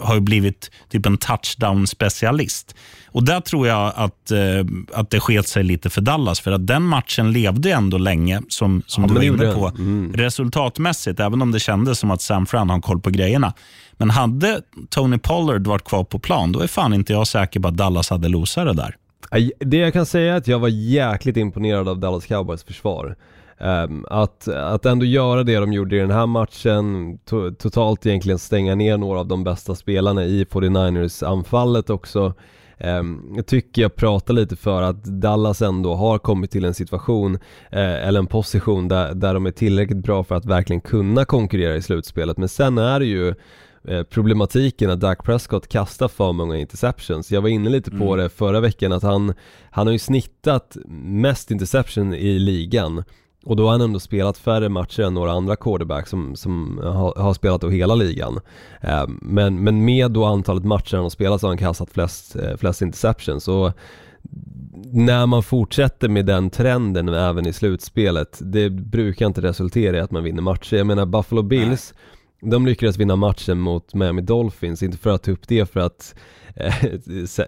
har 0.01 0.21
blivit 0.21 0.71
typ 0.91 1.07
en 1.07 1.19
touchdown-specialist. 1.19 2.75
Och 3.07 3.25
Där 3.25 3.41
tror 3.41 3.67
jag 3.67 3.93
att, 3.97 4.31
eh, 4.31 4.39
att 4.93 5.11
det 5.11 5.21
sket 5.21 5.49
sig 5.49 5.65
lite 5.65 5.91
för 5.91 6.01
Dallas, 6.01 6.41
för 6.41 6.53
att 6.53 6.67
den 6.67 6.83
matchen 6.83 7.33
levde 7.33 7.73
ändå 7.73 7.99
länge, 7.99 8.43
som, 8.49 8.83
som 8.87 9.03
ja, 9.03 9.09
du 9.09 9.15
var 9.15 9.23
inne 9.23 9.55
på, 9.55 9.73
mm. 9.79 10.13
resultatmässigt, 10.13 11.21
även 11.21 11.43
om 11.43 11.53
det 11.53 11.61
kändes 11.61 11.99
som 11.99 12.11
att 12.11 12.23
Sam 12.23 12.47
Fran 12.47 12.71
har 12.71 12.81
koll 12.81 13.01
på 13.01 13.11
grejerna. 13.11 13.55
Men 13.97 14.11
hade 14.11 14.63
Tony 14.91 15.19
Pollard 15.19 15.67
varit 15.67 15.85
kvar 15.85 16.05
på 16.05 16.19
plan, 16.19 16.53
då 16.53 16.61
är 16.61 16.67
fan 16.67 16.95
inte 16.95 17.13
jag 17.13 17.27
säker 17.27 17.61
på 17.61 17.69
att 17.69 17.77
Dallas 17.77 18.11
hade 18.11 18.29
losat 18.29 18.67
det 18.67 18.73
där. 18.73 18.97
Det 19.59 19.77
jag 19.77 19.93
kan 19.93 20.07
säga 20.07 20.33
är 20.35 20.37
att 20.37 20.49
jag 20.49 20.59
var 20.59 20.69
jäkligt 20.69 21.37
imponerad 21.37 21.89
av 21.89 21.99
Dallas 21.99 22.27
Cowboys 22.27 22.65
försvar. 22.65 23.17
Ehm, 23.59 24.07
att, 24.11 24.49
att 24.49 24.87
ändå 24.87 25.05
göra 25.05 25.43
det 25.43 25.57
de 25.57 25.73
gjorde 25.73 25.97
i 25.97 25.99
den 25.99 26.11
här 26.11 26.27
matchen, 26.27 27.19
to 27.25 27.51
totalt 27.51 28.07
egentligen 28.07 28.39
stänga 28.39 28.75
ner 28.75 28.97
några 28.97 29.21
av 29.21 29.27
de 29.27 29.45
bästa 29.45 29.75
spelarna 29.75 30.25
i 30.25 30.45
49ers 30.45 31.27
anfallet 31.27 31.91
också. 31.91 32.35
Jag 33.37 33.47
tycker 33.47 33.83
jag 33.83 33.97
pratar 33.97 34.35
lite 34.35 34.57
för 34.57 34.83
att 34.83 35.05
Dallas 35.05 35.63
ändå 35.63 35.95
har 35.95 36.19
kommit 36.19 36.51
till 36.51 36.65
en 36.65 36.75
situation, 36.75 37.35
eh, 37.71 38.09
eller 38.09 38.19
en 38.19 38.27
position 38.27 38.89
där, 38.89 39.15
där 39.15 39.35
de 39.35 39.47
är 39.47 39.51
tillräckligt 39.51 39.99
bra 39.99 40.25
för 40.25 40.35
att 40.35 40.45
verkligen 40.45 40.81
kunna 40.81 41.25
konkurrera 41.25 41.77
i 41.77 41.83
slutspelet. 41.83 42.39
Men 42.39 42.49
sen 42.49 42.79
är 42.79 43.01
det 43.01 43.07
ju 43.07 43.35
problematiken 44.11 44.91
att 44.91 45.01
Dak 45.01 45.25
Prescott 45.25 45.69
kastar 45.69 46.09
för 46.09 46.33
många 46.33 46.57
interceptions. 46.57 47.33
Jag 47.33 47.43
var 47.43 47.49
inne 47.49 47.71
lite 47.71 47.91
på 47.91 48.05
mm. 48.05 48.19
det 48.19 48.29
förra 48.29 48.61
veckan 48.61 48.93
att 48.93 49.03
han, 49.03 49.35
han 49.71 49.87
har 49.87 49.93
ju 49.93 49.99
snittat 49.99 50.77
mest 50.87 51.51
interception 51.51 52.15
i 52.15 52.39
ligan 52.39 53.05
Och 53.45 53.57
då 53.57 53.65
har 53.65 53.71
han 53.73 53.81
ändå 53.81 54.01
spelat 54.01 54.39
färre 54.39 54.69
matcher 54.69 55.03
än 55.03 55.15
några 55.15 55.33
andra 55.33 55.57
quarterbacks 55.57 56.11
som, 56.11 56.37
som 56.37 56.81
har, 56.83 57.23
har 57.23 57.35
spelat 57.35 57.65
över 57.65 57.75
hela 57.75 57.95
ligan. 57.95 58.41
Eh, 58.81 59.05
men, 59.09 59.65
men 59.65 59.85
med 59.85 60.11
då 60.11 60.25
antalet 60.25 60.65
matcher 60.65 60.95
han 60.97 61.03
har 61.03 61.11
spelat 61.11 61.41
så 61.41 61.47
har 61.47 61.51
han 61.51 61.59
kastat 61.59 61.91
flest, 61.91 62.37
eh, 62.37 62.57
flest 62.57 62.83
interceptions. 62.83 63.49
Och 63.49 63.73
när 64.93 65.27
man 65.27 65.43
fortsätter 65.43 66.09
med 66.09 66.27
den 66.27 66.51
trenden 66.51 67.09
även 67.09 67.47
i 67.47 67.53
slutspelet, 67.53 68.39
det 68.43 68.71
brukar 68.71 69.27
inte 69.27 69.43
resultera 69.43 69.97
i 69.97 70.01
att 70.01 70.11
man 70.11 70.25
vinner 70.25 70.43
matcher. 70.43 70.77
Jag 70.77 70.87
menar 70.87 71.07
Buffalo 71.07 71.43
Bills, 71.43 71.95
Nej 71.95 72.14
de 72.51 72.67
lyckades 72.67 72.99
vinna 72.99 73.17
matchen 73.17 73.59
mot 73.59 73.95
Miami 73.95 74.23
Dolphins, 74.23 74.83
inte 74.83 74.99
för 74.99 75.11
att 75.11 75.23
ta 75.23 75.31
upp 75.31 75.49
det 75.49 75.71
för 75.71 75.81
att 75.81 76.15
Eh, 76.57 76.85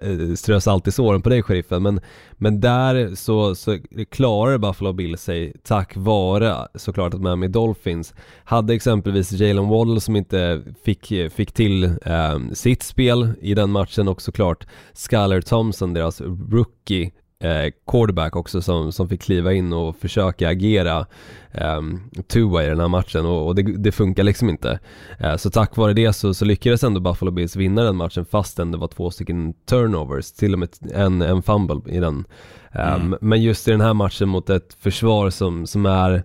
eh 0.00 0.34
strö 0.34 0.60
salt 0.60 0.88
i 0.88 0.92
såren 0.92 1.22
på 1.22 1.28
dig 1.28 1.42
sheriffen 1.42 1.82
men, 1.82 2.00
men 2.32 2.60
där 2.60 3.14
så, 3.14 3.54
så 3.54 3.78
klarade 4.10 4.58
Buffalo 4.58 4.92
Bill 4.92 5.18
sig 5.18 5.52
tack 5.62 5.92
vare 5.96 6.68
såklart 6.74 7.14
att 7.14 7.20
Miami 7.20 7.48
Dolphins 7.48 8.14
hade 8.44 8.74
exempelvis 8.74 9.32
Jalen 9.32 9.68
Waddle 9.68 10.00
som 10.00 10.16
inte 10.16 10.62
fick, 10.84 11.12
fick 11.32 11.52
till 11.52 11.84
eh, 11.84 12.38
sitt 12.52 12.82
spel 12.82 13.32
i 13.40 13.54
den 13.54 13.70
matchen 13.70 14.08
och 14.08 14.22
såklart 14.22 14.66
Skyler 14.94 15.40
Thompson, 15.40 15.94
deras 15.94 16.20
rookie 16.50 17.10
eh, 17.40 17.72
quarterback 17.86 18.36
också 18.36 18.62
som, 18.62 18.92
som 18.92 19.08
fick 19.08 19.22
kliva 19.22 19.52
in 19.52 19.72
och 19.72 19.96
försöka 19.96 20.48
agera 20.48 21.06
eh, 21.52 21.80
Tua 22.26 22.64
i 22.64 22.68
den 22.68 22.80
här 22.80 22.88
matchen 22.88 23.26
och, 23.26 23.46
och 23.46 23.54
det, 23.54 23.62
det, 23.62 23.92
funkar 23.92 24.22
liksom 24.22 24.48
inte. 24.48 24.78
Eh, 25.20 25.36
så 25.36 25.50
tack 25.50 25.76
vare 25.76 25.92
det 25.92 26.12
så, 26.12 26.34
så 26.34 26.44
lyckades 26.44 26.84
ändå 26.84 27.00
Buffalo 27.00 27.30
Bills 27.30 27.56
vinna 27.56 27.82
den 27.82 27.96
matchen 27.96 28.24
fastän 28.24 28.70
det 28.70 28.78
var 28.78 28.88
två 28.88 29.10
stycken 29.10 29.54
turnovers, 29.54 30.32
till 30.32 30.52
och 30.52 30.58
med 30.58 30.68
en, 30.94 31.22
en 31.22 31.42
fumble 31.42 31.80
i 31.86 32.00
den. 32.00 32.24
Eh, 32.72 32.94
mm. 32.94 33.18
Men 33.20 33.42
just 33.42 33.68
i 33.68 33.70
den 33.70 33.80
här 33.80 33.94
matchen 33.94 34.28
mot 34.28 34.50
ett 34.50 34.76
försvar 34.80 35.30
som, 35.30 35.66
som 35.66 35.86
är 35.86 36.22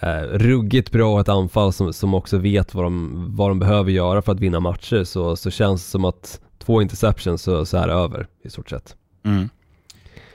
eh, 0.00 0.22
ruggigt 0.32 0.90
bra 0.90 1.20
ett 1.20 1.28
anfall 1.28 1.72
som, 1.72 1.92
som 1.92 2.14
också 2.14 2.38
vet 2.38 2.74
vad 2.74 2.84
de, 2.84 3.26
vad 3.36 3.50
de 3.50 3.58
behöver 3.58 3.90
göra 3.90 4.22
för 4.22 4.32
att 4.32 4.40
vinna 4.40 4.60
matcher 4.60 5.04
så, 5.04 5.36
så 5.36 5.50
känns 5.50 5.84
det 5.84 5.90
som 5.90 6.04
att 6.04 6.40
två 6.58 6.82
interceptions 6.82 7.42
så, 7.42 7.66
så 7.66 7.76
är 7.76 7.88
över 7.88 8.26
i 8.44 8.50
stort 8.50 8.70
sett. 8.70 8.96
Mm. 9.24 9.48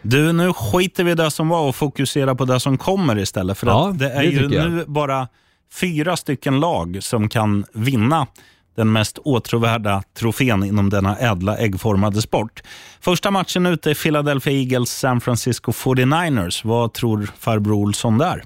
Du, 0.02 0.34
nu 0.34 0.54
skiter 0.54 1.04
vi 1.04 1.12
i 1.12 1.16
det 1.16 1.32
som 1.32 1.50
var 1.50 1.68
och 1.68 1.76
fokuserar 1.76 2.36
på 2.36 2.46
det 2.46 2.60
som 2.60 2.78
kommer 2.78 3.18
istället. 3.18 3.58
För 3.58 3.68
ja, 3.68 3.90
att 3.90 4.00
det 4.00 4.12
är 4.12 4.22
det 4.22 4.30
ju 4.30 4.48
nu 4.48 4.86
bara 4.88 5.28
fyra 5.74 6.18
stycken 6.18 6.60
lag 6.60 6.98
som 7.02 7.30
kan 7.30 7.66
vinna 7.74 8.28
den 8.76 8.92
mest 8.92 9.18
åtråvärda 9.18 10.04
trofén 10.20 10.64
inom 10.64 10.90
denna 10.90 11.18
ädla 11.18 11.58
äggformade 11.58 12.22
sport. 12.22 12.62
Första 13.02 13.32
matchen 13.32 13.66
ute 13.66 13.90
är 13.90 13.96
Philadelphia 13.96 14.54
Eagles 14.54 15.00
San 15.00 15.22
Francisco 15.22 15.72
49ers. 15.72 16.68
Vad 16.68 16.94
tror 16.94 17.30
farbror 17.40 17.74
Olsson 17.74 18.18
där? 18.18 18.44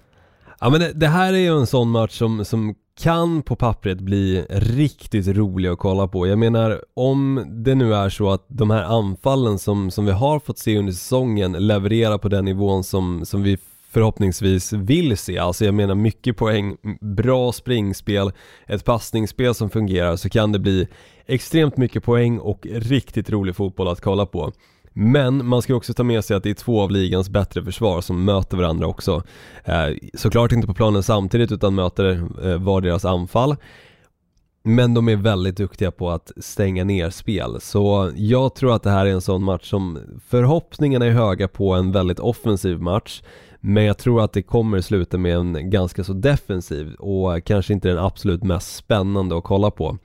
Ja 0.59 0.69
men 0.69 0.79
det, 0.79 0.93
det, 0.93 1.07
här 1.07 1.33
är 1.33 1.37
ju 1.37 1.59
en 1.59 1.67
sån 1.67 1.89
match 1.89 2.17
som, 2.17 2.45
som 2.45 2.75
kan 2.99 3.43
på 3.43 3.55
pappret 3.55 3.99
bli 3.99 4.45
riktigt 4.49 5.27
rolig 5.27 5.69
att 5.69 5.79
kolla 5.79 6.07
på. 6.07 6.27
Jag 6.27 6.39
menar, 6.39 6.81
om 6.93 7.45
det 7.49 7.75
nu 7.75 7.95
är 7.95 8.09
så 8.09 8.29
att 8.29 8.45
de 8.47 8.69
här 8.69 8.83
anfallen 8.83 9.59
som, 9.59 9.91
som 9.91 10.05
vi 10.05 10.11
har 10.11 10.39
fått 10.39 10.57
se 10.57 10.77
under 10.77 10.93
säsongen 10.93 11.51
levererar 11.51 12.17
på 12.17 12.29
den 12.29 12.45
nivån 12.45 12.83
som, 12.83 13.25
som 13.25 13.43
vi 13.43 13.57
förhoppningsvis 13.89 14.73
vill 14.73 15.17
se. 15.17 15.37
Alltså 15.37 15.65
jag 15.65 15.73
menar 15.73 15.95
mycket 15.95 16.37
poäng, 16.37 16.77
bra 17.01 17.51
springspel, 17.51 18.31
ett 18.67 18.85
passningsspel 18.85 19.55
som 19.55 19.69
fungerar 19.69 20.15
så 20.15 20.29
kan 20.29 20.51
det 20.51 20.59
bli 20.59 20.87
extremt 21.25 21.77
mycket 21.77 22.03
poäng 22.03 22.39
och 22.39 22.67
riktigt 22.71 23.29
rolig 23.29 23.55
fotboll 23.55 23.87
att 23.87 24.01
kolla 24.01 24.25
på. 24.25 24.51
Men 24.93 25.45
man 25.45 25.61
ska 25.61 25.75
också 25.75 25.93
ta 25.93 26.03
med 26.03 26.25
sig 26.25 26.37
att 26.37 26.43
det 26.43 26.49
är 26.49 26.53
två 26.53 26.81
av 26.81 26.91
ligans 26.91 27.29
bättre 27.29 27.63
försvar 27.63 28.01
som 28.01 28.25
möter 28.25 28.57
varandra 28.57 28.87
också. 28.87 29.23
Eh, 29.63 29.87
såklart 30.13 30.51
inte 30.51 30.67
på 30.67 30.73
planen 30.73 31.03
samtidigt 31.03 31.51
utan 31.51 31.75
möter 31.75 32.27
eh, 32.43 32.57
var 32.57 32.81
deras 32.81 33.05
anfall. 33.05 33.55
Men 34.63 34.93
de 34.93 35.09
är 35.09 35.15
väldigt 35.15 35.57
duktiga 35.57 35.91
på 35.91 36.11
att 36.11 36.31
stänga 36.37 36.83
ner 36.83 37.09
spel, 37.09 37.61
så 37.61 38.11
jag 38.15 38.55
tror 38.55 38.75
att 38.75 38.83
det 38.83 38.89
här 38.89 39.05
är 39.05 39.11
en 39.11 39.21
sån 39.21 39.43
match 39.43 39.69
som 39.69 39.99
förhoppningarna 40.27 41.05
är 41.05 41.11
höga 41.11 41.47
på 41.47 41.73
en 41.73 41.91
väldigt 41.91 42.19
offensiv 42.19 42.81
match. 42.81 43.21
Men 43.59 43.83
jag 43.83 43.97
tror 43.97 44.23
att 44.23 44.33
det 44.33 44.41
kommer 44.41 44.81
sluta 44.81 45.17
med 45.17 45.37
en 45.37 45.69
ganska 45.69 46.03
så 46.03 46.13
defensiv 46.13 46.93
och 46.93 47.43
kanske 47.43 47.73
inte 47.73 47.87
den 47.87 47.97
absolut 47.97 48.43
mest 48.43 48.75
spännande 48.75 49.37
att 49.37 49.43
kolla 49.43 49.71
på. 49.71 49.97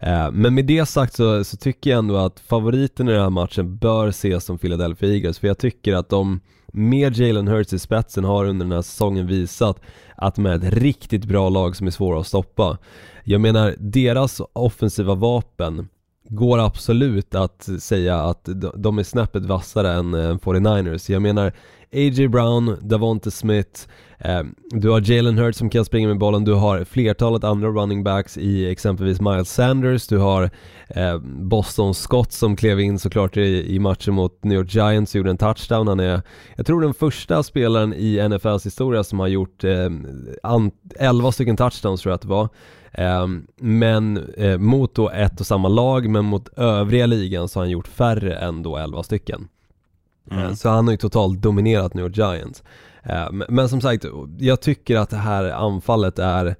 Eh, 0.00 0.30
men 0.30 0.54
med 0.54 0.66
det 0.66 0.86
sagt 0.86 1.14
så, 1.14 1.44
så, 1.44 1.56
tycker 1.56 1.90
jag 1.90 1.98
ändå 1.98 2.16
att 2.16 2.40
favoriten 2.40 3.08
i 3.08 3.12
den 3.12 3.22
här 3.22 3.30
matchen 3.30 3.76
bör 3.76 4.08
ses 4.08 4.44
som 4.44 4.58
Philadelphia 4.58 5.08
Eagles 5.08 5.38
för 5.38 5.48
jag 5.48 5.58
tycker 5.58 5.94
att 5.94 6.08
de 6.08 6.40
med 6.72 7.16
Jalen 7.16 7.48
Hurts 7.48 7.72
i 7.72 7.78
spetsen 7.78 8.24
har 8.24 8.44
under 8.44 8.66
den 8.66 8.72
här 8.72 8.82
säsongen 8.82 9.26
visat 9.26 9.80
att 10.16 10.34
de 10.34 10.46
är 10.46 10.56
ett 10.56 10.74
riktigt 10.74 11.24
bra 11.24 11.48
lag 11.48 11.76
som 11.76 11.86
är 11.86 11.90
svåra 11.90 12.20
att 12.20 12.26
stoppa. 12.26 12.78
Jag 13.24 13.40
menar, 13.40 13.74
deras 13.78 14.40
offensiva 14.52 15.14
vapen 15.14 15.88
går 16.28 16.58
absolut 16.58 17.34
att 17.34 17.68
säga 17.78 18.16
att 18.16 18.48
de 18.74 18.98
är 18.98 19.02
snäppet 19.02 19.44
vassare 19.44 19.92
än 19.92 20.14
eh, 20.14 20.34
49ers. 20.34 21.10
Jag 21.10 21.22
menar, 21.22 21.52
A.J. 21.92 22.28
Brown, 22.28 22.76
Davonte 22.82 23.30
Smith, 23.30 23.80
eh, 24.18 24.42
du 24.70 24.90
har 24.90 25.10
Jalen 25.10 25.38
Hurts 25.38 25.58
som 25.58 25.70
kan 25.70 25.84
springa 25.84 26.08
med 26.08 26.18
bollen, 26.18 26.44
du 26.44 26.52
har 26.52 26.84
flertalet 26.84 27.44
andra 27.44 27.68
running 27.68 28.04
backs 28.04 28.38
i 28.38 28.70
exempelvis 28.70 29.20
Miles 29.20 29.50
Sanders, 29.50 30.06
du 30.06 30.18
har 30.18 30.50
eh, 30.88 31.18
Boston 31.24 31.94
Scott 31.94 32.32
som 32.32 32.56
klev 32.56 32.80
in 32.80 32.98
såklart 32.98 33.36
i, 33.36 33.74
i 33.74 33.78
matchen 33.78 34.14
mot 34.14 34.44
New 34.44 34.58
York 34.58 34.74
Giants 34.74 35.14
och 35.14 35.18
gjorde 35.18 35.30
en 35.30 35.38
touchdown. 35.38 35.88
Han 35.88 36.00
är, 36.00 36.22
jag 36.56 36.66
tror 36.66 36.80
den 36.80 36.94
första 36.94 37.42
spelaren 37.42 37.94
i 37.94 38.28
NFLs 38.28 38.66
historia 38.66 39.04
som 39.04 39.20
har 39.20 39.28
gjort 39.28 39.64
eh, 39.64 39.90
11 40.98 41.32
stycken 41.32 41.56
touchdowns 41.56 42.00
tror 42.00 42.10
jag 42.10 42.14
att 42.14 42.22
det 42.22 42.28
var. 42.28 42.48
Um, 42.98 43.46
men 43.56 44.18
uh, 44.18 44.58
mot 44.58 44.94
då 44.94 45.10
ett 45.10 45.40
och 45.40 45.46
samma 45.46 45.68
lag, 45.68 46.08
men 46.08 46.24
mot 46.24 46.48
övriga 46.56 47.06
ligan 47.06 47.48
så 47.48 47.58
har 47.58 47.64
han 47.64 47.70
gjort 47.70 47.88
färre 47.88 48.34
än 48.34 48.62
då 48.62 48.76
11 48.76 49.02
stycken. 49.02 49.48
Mm. 50.30 50.44
Uh, 50.44 50.54
så 50.54 50.68
han 50.68 50.86
har 50.86 50.92
ju 50.92 50.98
totalt 50.98 51.42
dominerat 51.42 51.94
New 51.94 52.04
York 52.04 52.16
Giants. 52.16 52.62
Uh, 53.10 53.44
men 53.48 53.68
som 53.68 53.80
sagt, 53.80 54.04
jag 54.38 54.60
tycker 54.60 54.96
att 54.96 55.10
det 55.10 55.16
här 55.16 55.44
anfallet 55.44 56.18
är 56.18 56.56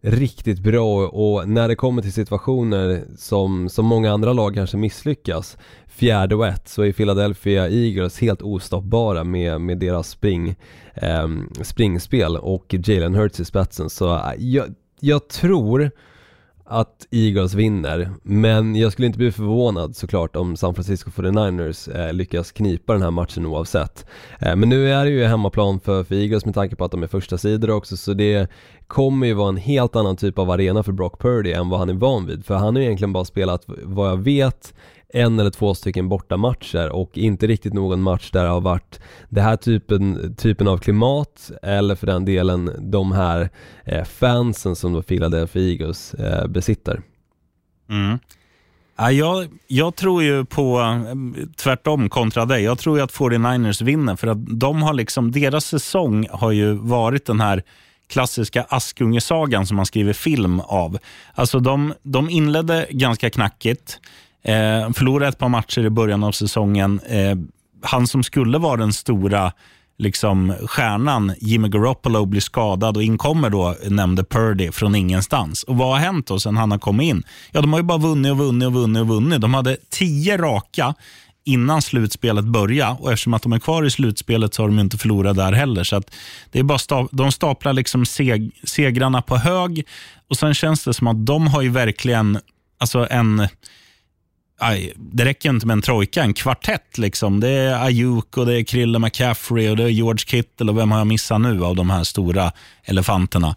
riktigt 0.00 0.60
bra 0.60 1.08
och 1.08 1.48
när 1.48 1.68
det 1.68 1.74
kommer 1.74 2.02
till 2.02 2.12
situationer 2.12 3.04
som, 3.16 3.68
som 3.68 3.86
många 3.86 4.12
andra 4.12 4.32
lag 4.32 4.54
kanske 4.54 4.76
misslyckas 4.76 5.58
fjärde 5.86 6.34
och 6.34 6.46
ett 6.46 6.68
så 6.68 6.82
är 6.82 6.92
Philadelphia 6.92 7.68
Eagles 7.68 8.18
helt 8.18 8.42
ostoppbara 8.42 9.24
med, 9.24 9.60
med 9.60 9.78
deras 9.78 10.08
spring, 10.08 10.56
eh, 10.94 11.28
springspel 11.62 12.36
och 12.36 12.74
Jalen 12.84 13.14
Hurts 13.14 13.40
i 13.40 13.44
spetsen 13.44 13.90
så 13.90 14.32
jag, 14.38 14.74
jag 15.00 15.28
tror 15.28 15.90
att 16.70 17.06
Eagles 17.10 17.54
vinner, 17.54 18.10
men 18.22 18.76
jag 18.76 18.92
skulle 18.92 19.06
inte 19.06 19.18
bli 19.18 19.32
förvånad 19.32 19.96
såklart 19.96 20.36
om 20.36 20.56
San 20.56 20.74
Francisco 20.74 21.10
49ers 21.10 22.06
eh, 22.06 22.12
lyckas 22.12 22.52
knipa 22.52 22.92
den 22.92 23.02
här 23.02 23.10
matchen 23.10 23.46
oavsett. 23.46 24.06
Eh, 24.40 24.56
men 24.56 24.68
nu 24.68 24.92
är 24.92 25.04
det 25.04 25.10
ju 25.10 25.24
hemmaplan 25.24 25.80
för, 25.80 26.04
för 26.04 26.14
Eagles 26.14 26.44
med 26.44 26.54
tanke 26.54 26.76
på 26.76 26.84
att 26.84 26.90
de 26.90 27.02
är 27.02 27.06
första 27.06 27.38
sidor 27.38 27.70
också, 27.70 27.96
så 27.96 28.12
det 28.14 28.50
kommer 28.86 29.26
ju 29.26 29.34
vara 29.34 29.48
en 29.48 29.56
helt 29.56 29.96
annan 29.96 30.16
typ 30.16 30.38
av 30.38 30.50
arena 30.50 30.82
för 30.82 30.92
Brock 30.92 31.20
Purdy 31.20 31.52
än 31.52 31.68
vad 31.68 31.78
han 31.78 31.88
är 31.88 31.94
van 31.94 32.26
vid, 32.26 32.44
för 32.44 32.54
han 32.54 32.74
har 32.74 32.80
ju 32.80 32.86
egentligen 32.86 33.12
bara 33.12 33.24
spelat, 33.24 33.64
vad 33.66 34.10
jag 34.10 34.16
vet, 34.16 34.74
en 35.12 35.40
eller 35.40 35.50
två 35.50 35.74
stycken 35.74 36.08
bortamatcher 36.08 36.88
och 36.88 37.18
inte 37.18 37.46
riktigt 37.46 37.72
någon 37.72 38.02
match 38.02 38.30
där 38.30 38.42
det 38.42 38.48
har 38.48 38.60
varit 38.60 39.00
den 39.28 39.44
här 39.44 39.56
typen, 39.56 40.34
typen 40.36 40.68
av 40.68 40.78
klimat 40.78 41.50
eller 41.62 41.94
för 41.94 42.06
den 42.06 42.24
delen 42.24 42.70
de 42.78 43.12
här 43.12 43.50
eh, 43.84 44.04
fansen 44.04 44.76
som 44.76 44.92
då 44.92 45.02
Philadelphia 45.02 45.62
Eagles 45.62 46.14
eh, 46.14 46.46
besitter. 46.46 47.02
Mm. 47.90 48.18
Ja, 48.98 49.12
jag, 49.12 49.48
jag, 49.66 49.96
tror 49.96 50.22
ju 50.22 50.44
på 50.44 50.80
eh, 50.80 51.14
tvärtom 51.56 52.08
kontra 52.08 52.44
dig. 52.44 52.62
Jag 52.62 52.78
tror 52.78 52.98
ju 52.98 53.04
att 53.04 53.12
49ers 53.12 53.84
vinner 53.84 54.16
för 54.16 54.26
att 54.26 54.60
de 54.60 54.82
har 54.82 54.94
liksom, 54.94 55.32
deras 55.32 55.64
säsong 55.64 56.26
har 56.30 56.52
ju 56.52 56.72
varit 56.72 57.26
den 57.26 57.40
här 57.40 57.62
klassiska 58.08 58.66
Askungesagan 58.68 59.66
som 59.66 59.76
man 59.76 59.86
skriver 59.86 60.12
film 60.12 60.60
av. 60.60 60.98
Alltså 61.34 61.60
de, 61.60 61.94
de 62.02 62.30
inledde 62.30 62.86
ganska 62.90 63.30
knackigt. 63.30 64.00
Eh, 64.44 64.92
förlorade 64.92 65.28
ett 65.28 65.38
par 65.38 65.48
matcher 65.48 65.84
i 65.84 65.90
början 65.90 66.24
av 66.24 66.32
säsongen. 66.32 67.00
Eh, 67.08 67.36
han 67.82 68.06
som 68.06 68.22
skulle 68.22 68.58
vara 68.58 68.76
den 68.76 68.92
stora 68.92 69.52
liksom, 69.98 70.54
stjärnan, 70.66 71.32
Jimmy 71.40 71.68
Garoppolo, 71.68 72.24
blir 72.24 72.40
skadad 72.40 72.96
och 72.96 73.02
inkommer 73.02 73.50
då, 73.50 73.76
nämnde 73.88 74.24
Purdy, 74.24 74.72
från 74.72 74.94
ingenstans. 74.94 75.62
Och 75.62 75.76
Vad 75.76 75.88
har 75.88 75.98
hänt 75.98 76.26
då 76.26 76.40
sen 76.40 76.56
han 76.56 76.70
har 76.70 76.78
kommit 76.78 77.04
in? 77.04 77.22
Ja, 77.52 77.60
de 77.60 77.72
har 77.72 77.80
ju 77.80 77.84
bara 77.84 77.98
vunnit 77.98 78.32
och 78.32 78.38
vunnit 78.38 78.66
och 78.66 78.72
vunnit. 78.72 79.00
och 79.00 79.08
vunnit. 79.08 79.40
De 79.40 79.54
hade 79.54 79.76
tio 79.90 80.36
raka 80.36 80.94
innan 81.44 81.82
slutspelet 81.82 82.44
började 82.44 82.96
och 83.00 83.12
eftersom 83.12 83.34
att 83.34 83.42
de 83.42 83.52
är 83.52 83.58
kvar 83.58 83.84
i 83.84 83.90
slutspelet 83.90 84.54
så 84.54 84.62
har 84.62 84.68
de 84.68 84.78
inte 84.78 84.98
förlorat 84.98 85.36
där 85.36 85.52
heller. 85.52 85.84
Så 85.84 86.02
det 86.50 86.58
är 86.58 86.62
bara 86.62 86.78
sta 86.78 87.08
de 87.12 87.32
staplar 87.32 87.72
liksom 87.72 88.06
seg 88.06 88.60
segrarna 88.64 89.22
på 89.22 89.36
hög 89.36 89.86
och 90.30 90.36
sen 90.36 90.54
känns 90.54 90.84
det 90.84 90.94
som 90.94 91.06
att 91.06 91.26
de 91.26 91.46
har 91.46 91.62
ju 91.62 91.68
verkligen 91.68 92.38
alltså 92.78 93.06
en 93.10 93.48
aj, 94.58 94.92
det 94.96 95.24
räcker 95.24 95.50
inte 95.50 95.66
med 95.66 95.74
en 95.74 95.82
trojka, 95.82 96.22
en 96.22 96.34
kvartett. 96.34 96.98
Liksom. 96.98 97.40
Det 97.40 97.48
är 97.48 97.84
Ayuk, 97.84 98.36
och 98.36 98.46
det 98.46 98.60
är 98.60 98.64
Krille 98.64 98.98
McCaffrey 98.98 99.68
och 99.70 99.76
det 99.76 99.84
är 99.84 99.88
George 99.88 100.24
Kittle 100.26 100.70
och 100.70 100.78
vem 100.78 100.90
har 100.90 100.98
jag 100.98 101.06
missat 101.06 101.40
nu 101.40 101.64
av 101.64 101.76
de 101.76 101.90
här 101.90 102.04
stora 102.04 102.52
elefanterna? 102.84 103.56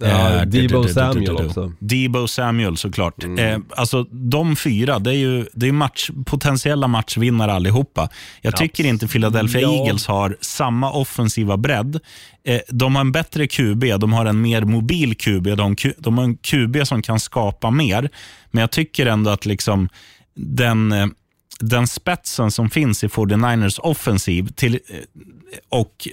Ja, 0.00 0.06
Eh, 0.30 0.42
Debo 0.42 0.50
du- 0.50 0.60
du- 0.60 0.68
du- 0.68 0.82
du- 0.82 0.88
Samuel 0.92 1.24
du- 1.24 1.36
du. 1.36 1.46
också. 1.46 1.72
Debo 1.78 2.28
Samuel 2.28 2.76
såklart. 2.76 3.24
Eh, 3.24 3.58
alltså, 3.76 4.02
de 4.04 4.56
fyra, 4.56 4.98
det 4.98 5.10
är 5.10 5.14
ju 5.14 5.46
det 5.54 5.68
är 5.68 5.72
match, 5.72 6.10
potentiella 6.26 6.88
matchvinnare 6.88 7.52
allihopa. 7.52 8.08
Jag 8.42 8.56
tycker 8.56 8.86
inte 8.86 9.08
Philadelphia 9.08 9.60
Ja. 9.60 9.72
Eagles 9.72 10.06
har 10.06 10.36
samma 10.40 10.92
offensiva 10.92 11.56
bredd. 11.56 12.00
Eh, 12.44 12.60
de 12.68 12.94
har 12.94 13.00
en 13.00 13.12
bättre 13.12 13.46
QB, 13.46 13.84
de 13.98 14.12
har 14.12 14.26
en 14.26 14.40
mer 14.40 14.62
mobil 14.62 15.14
QB, 15.16 15.54
de, 15.56 15.76
de 15.98 16.18
har 16.18 16.24
en 16.24 16.36
QB 16.36 16.86
som 16.86 17.02
kan 17.02 17.20
skapa 17.20 17.70
mer. 17.70 18.10
Men 18.50 18.60
jag 18.60 18.70
tycker 18.70 19.06
ändå 19.06 19.30
att 19.30 19.46
liksom 19.46 19.88
den, 20.38 20.92
eh, 20.92 21.06
den 21.60 21.86
spetsen 21.86 22.50
som 22.50 22.70
finns 22.70 23.04
i 23.04 23.08
49ers 23.08 23.78
offensiv 23.78 24.48
till, 24.48 24.74
eh, 24.74 24.80
och 25.68 26.08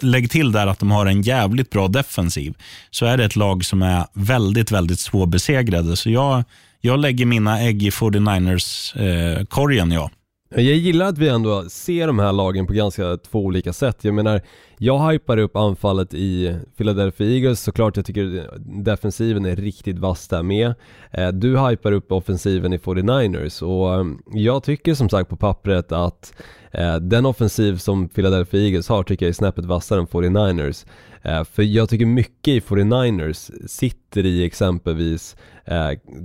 lägg 0.00 0.30
till 0.30 0.52
där 0.52 0.66
att 0.66 0.78
de 0.78 0.90
har 0.90 1.06
en 1.06 1.22
jävligt 1.22 1.70
bra 1.70 1.88
defensiv, 1.88 2.54
så 2.90 3.06
är 3.06 3.16
det 3.16 3.24
ett 3.24 3.36
lag 3.36 3.64
som 3.64 3.82
är 3.82 4.06
väldigt, 4.12 4.70
väldigt 4.70 5.00
svårbesegrade. 5.00 5.96
Så 5.96 6.10
jag, 6.10 6.44
jag 6.80 6.98
lägger 6.98 7.26
mina 7.26 7.60
ägg 7.60 7.82
i 7.82 7.90
49ers-korgen, 7.90 9.92
eh, 9.92 9.98
ja. 9.98 10.10
Jag 10.50 10.62
gillar 10.62 11.06
att 11.06 11.18
vi 11.18 11.28
ändå 11.28 11.68
ser 11.68 12.06
de 12.06 12.18
här 12.18 12.32
lagen 12.32 12.66
på 12.66 12.72
ganska 12.72 13.16
två 13.16 13.44
olika 13.44 13.72
sätt. 13.72 13.98
Jag 14.00 14.14
menar, 14.14 14.40
jag 14.78 15.10
hypar 15.10 15.36
upp 15.36 15.56
anfallet 15.56 16.14
i 16.14 16.56
Philadelphia 16.76 17.26
Eagles, 17.26 17.60
såklart 17.60 17.96
jag 17.96 18.06
tycker 18.06 18.50
defensiven 18.82 19.44
är 19.44 19.56
riktigt 19.56 19.98
vass 19.98 20.28
där 20.28 20.42
med. 20.42 20.74
Eh, 21.10 21.28
du 21.28 21.58
hypar 21.58 21.92
upp 21.92 22.12
offensiven 22.12 22.72
i 22.72 22.76
49ers 22.76 23.62
och 23.62 23.94
ehm, 23.94 24.18
jag 24.32 24.62
tycker 24.62 24.94
som 24.94 25.08
sagt 25.08 25.30
på 25.30 25.36
pappret 25.36 25.92
att 25.92 26.32
eh, 26.72 26.96
den 26.96 27.26
offensiv 27.26 27.76
som 27.76 28.08
Philadelphia 28.08 28.60
Eagles 28.60 28.88
har 28.88 29.02
tycker 29.02 29.26
jag 29.26 29.30
är 29.30 29.34
snäppet 29.34 29.64
vassare 29.64 30.00
än 30.00 30.06
49ers. 30.06 30.86
Eh, 31.22 31.44
för 31.44 31.62
jag 31.62 31.88
tycker 31.88 32.06
mycket 32.06 32.54
i 32.54 32.60
49ers 32.60 33.66
sitter 33.66 34.26
i 34.26 34.44
exempelvis 34.44 35.36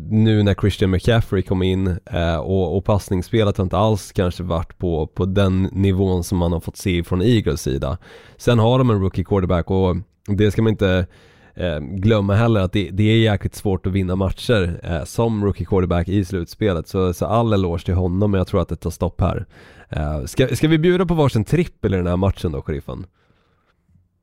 nu 0.09 0.43
när 0.43 0.53
Christian 0.53 0.91
McCaffrey 0.91 1.41
kom 1.41 1.63
in 1.63 1.97
och, 2.39 2.77
och 2.77 2.85
passningsspelet 2.85 3.57
har 3.57 3.63
inte 3.63 3.77
alls 3.77 4.11
kanske 4.11 4.43
varit 4.43 4.77
på, 4.77 5.07
på 5.07 5.25
den 5.25 5.63
nivån 5.63 6.23
som 6.23 6.37
man 6.37 6.51
har 6.51 6.59
fått 6.59 6.77
se 6.77 7.03
från 7.03 7.21
Eagles 7.21 7.61
sida. 7.61 7.97
Sen 8.41 8.59
har 8.59 8.77
de 8.77 8.89
en 8.89 9.01
rookie 9.01 9.23
quarterback 9.23 9.71
och 9.71 9.95
det 10.27 10.51
ska 10.51 10.61
man 10.61 10.71
inte 10.71 11.07
eh, 11.55 11.79
glömma 11.79 12.35
heller 12.35 12.61
att 12.61 12.73
det, 12.73 12.89
det 12.89 13.03
är 13.03 13.17
jäkligt 13.17 13.55
svårt 13.55 13.85
att 13.85 13.93
vinna 13.93 14.15
matcher 14.15 14.79
eh, 14.83 15.03
som 15.03 15.45
rookie 15.45 15.65
quarterback 15.65 16.07
i 16.07 16.25
slutspelet. 16.25 16.87
Så, 16.87 17.13
så 17.13 17.25
all 17.25 17.53
eloge 17.53 17.85
till 17.85 17.93
honom 17.93 18.31
men 18.31 18.37
jag 18.37 18.47
tror 18.47 18.61
att 18.61 18.69
det 18.69 18.75
tar 18.75 18.89
stopp 18.89 19.21
här. 19.21 19.45
Eh, 19.89 20.25
ska, 20.25 20.55
ska 20.55 20.67
vi 20.67 20.77
bjuda 20.77 21.05
på 21.05 21.13
varsin 21.13 21.43
trippel 21.43 21.93
i 21.93 21.97
den 21.97 22.07
här 22.07 22.17
matchen 22.17 22.51
då, 22.51 22.61
sheriffen? 22.61 23.05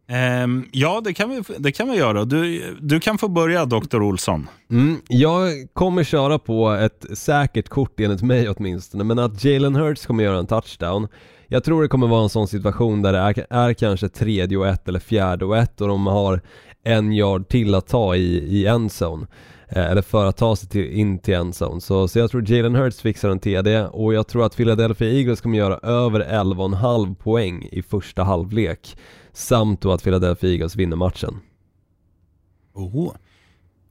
Ehm, 0.08 0.64
ja, 0.72 1.00
det 1.04 1.14
kan 1.14 1.30
vi, 1.30 1.42
det 1.58 1.72
kan 1.72 1.90
vi 1.90 1.96
göra. 1.96 2.24
Du, 2.24 2.62
du 2.80 3.00
kan 3.00 3.18
få 3.18 3.28
börja, 3.28 3.64
Dr. 3.64 4.02
Olsson. 4.02 4.48
Mm, 4.70 4.96
jag 5.08 5.50
kommer 5.72 6.04
köra 6.04 6.38
på 6.38 6.70
ett 6.70 7.18
säkert 7.18 7.68
kort 7.68 8.00
enligt 8.00 8.22
mig 8.22 8.48
åtminstone, 8.48 9.04
men 9.04 9.18
att 9.18 9.44
Jalen 9.44 9.74
Hurts 9.74 10.06
kommer 10.06 10.24
göra 10.24 10.38
en 10.38 10.46
touchdown. 10.46 11.08
Jag 11.50 11.64
tror 11.64 11.82
det 11.82 11.88
kommer 11.88 12.06
vara 12.06 12.22
en 12.22 12.28
sån 12.28 12.48
situation 12.48 13.02
där 13.02 13.12
det 13.12 13.18
är, 13.18 13.46
är 13.50 13.72
kanske 13.72 14.08
tredje 14.08 14.58
och 14.58 14.66
ett 14.66 14.88
eller 14.88 15.00
fjärde 15.00 15.44
och 15.44 15.56
ett 15.56 15.80
och 15.80 15.88
de 15.88 16.06
har 16.06 16.40
en 16.82 17.12
yard 17.12 17.48
till 17.48 17.74
att 17.74 17.86
ta 17.86 18.16
i, 18.16 18.38
i 18.38 18.66
endzone. 18.66 19.26
Eh, 19.68 19.90
eller 19.90 20.02
för 20.02 20.26
att 20.26 20.36
ta 20.36 20.56
sig 20.56 20.68
till, 20.68 20.92
in 20.92 21.18
till 21.18 21.34
endzone. 21.34 21.80
Så, 21.80 22.08
så 22.08 22.18
jag 22.18 22.30
tror 22.30 22.50
Jalen 22.50 22.74
Hurts 22.74 23.00
fixar 23.00 23.30
en 23.30 23.38
TD 23.38 23.84
och 23.84 24.14
jag 24.14 24.26
tror 24.26 24.44
att 24.44 24.56
Philadelphia 24.56 25.12
Eagles 25.12 25.40
kommer 25.40 25.58
göra 25.58 25.78
över 25.78 26.20
11,5 26.20 27.14
poäng 27.14 27.68
i 27.72 27.82
första 27.82 28.22
halvlek. 28.22 28.96
Samt 29.32 29.80
då 29.80 29.92
att 29.92 30.02
Philadelphia 30.02 30.50
Eagles 30.50 30.76
vinner 30.76 30.96
matchen. 30.96 31.40
Oho. 32.74 33.12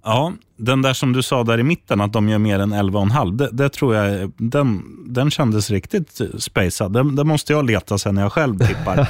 Ja, 0.10 0.34
den 0.58 0.82
där 0.82 0.94
som 0.94 1.14
du 1.14 1.24
sa 1.24 1.44
där 1.44 1.60
i 1.60 1.64
mitten, 1.64 2.02
att 2.02 2.14
de 2.14 2.30
gör 2.30 2.38
mer 2.38 2.60
än 2.60 2.74
11,5, 2.74 3.32
det, 3.38 3.50
det 3.52 3.70
tror 3.70 3.96
jag, 3.96 4.32
den, 4.38 4.84
den 5.08 5.32
kändes 5.32 5.72
riktigt 5.72 6.22
spacad. 6.40 6.94
Den, 6.94 7.16
den 7.16 7.28
måste 7.28 7.54
jag 7.54 7.66
leta 7.66 7.98
sen 7.98 8.16
när 8.16 8.22
jag 8.22 8.32
själv 8.34 8.60
tippar. 8.68 9.08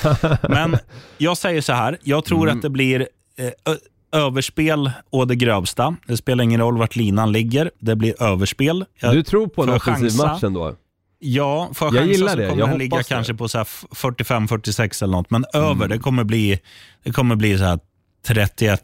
Men 0.50 0.78
jag 1.18 1.38
säger 1.38 1.62
så 1.62 1.74
här, 1.74 1.98
jag 2.04 2.26
tror 2.26 2.50
att 2.50 2.62
det 2.62 2.70
blir 2.70 3.08
eh, 3.38 3.74
överspel 4.22 4.92
å 5.10 5.26
det 5.26 5.36
grövsta. 5.36 5.96
Det 6.08 6.18
spelar 6.18 6.44
ingen 6.44 6.60
roll 6.62 6.78
vart 6.78 6.96
linan 6.96 7.32
ligger, 7.32 7.72
det 7.80 7.96
blir 7.96 8.24
överspel. 8.24 8.86
Jag, 9.00 9.14
Du 9.16 9.24
tror 9.24 9.48
på 9.48 9.64
en 9.64 9.70
offensiv 9.70 10.18
match 10.18 10.44
ändå? 10.44 10.76
Ja, 11.20 11.70
får 11.74 11.88
jag, 11.96 12.04
Jag 12.04 12.12
gillar 12.12 12.32
så 12.32 12.38
det. 12.38 12.48
kommer 12.50 12.60
Jag 12.62 12.70
den 12.70 12.78
ligga 12.80 12.98
det. 12.98 13.04
kanske 13.04 13.34
på 13.34 13.48
så 13.48 13.58
här 13.58 13.66
45-46 13.66 15.04
eller 15.04 15.12
något. 15.12 15.30
Men 15.30 15.46
Mm. 15.54 15.66
över, 15.70 15.88
det 15.88 15.98
kommer 16.00 16.24
bli, 16.24 16.60
det 17.04 17.12
kommer 17.12 17.36
bli 17.36 17.58
så 17.58 17.64
här 17.64 17.80
31 18.28 18.82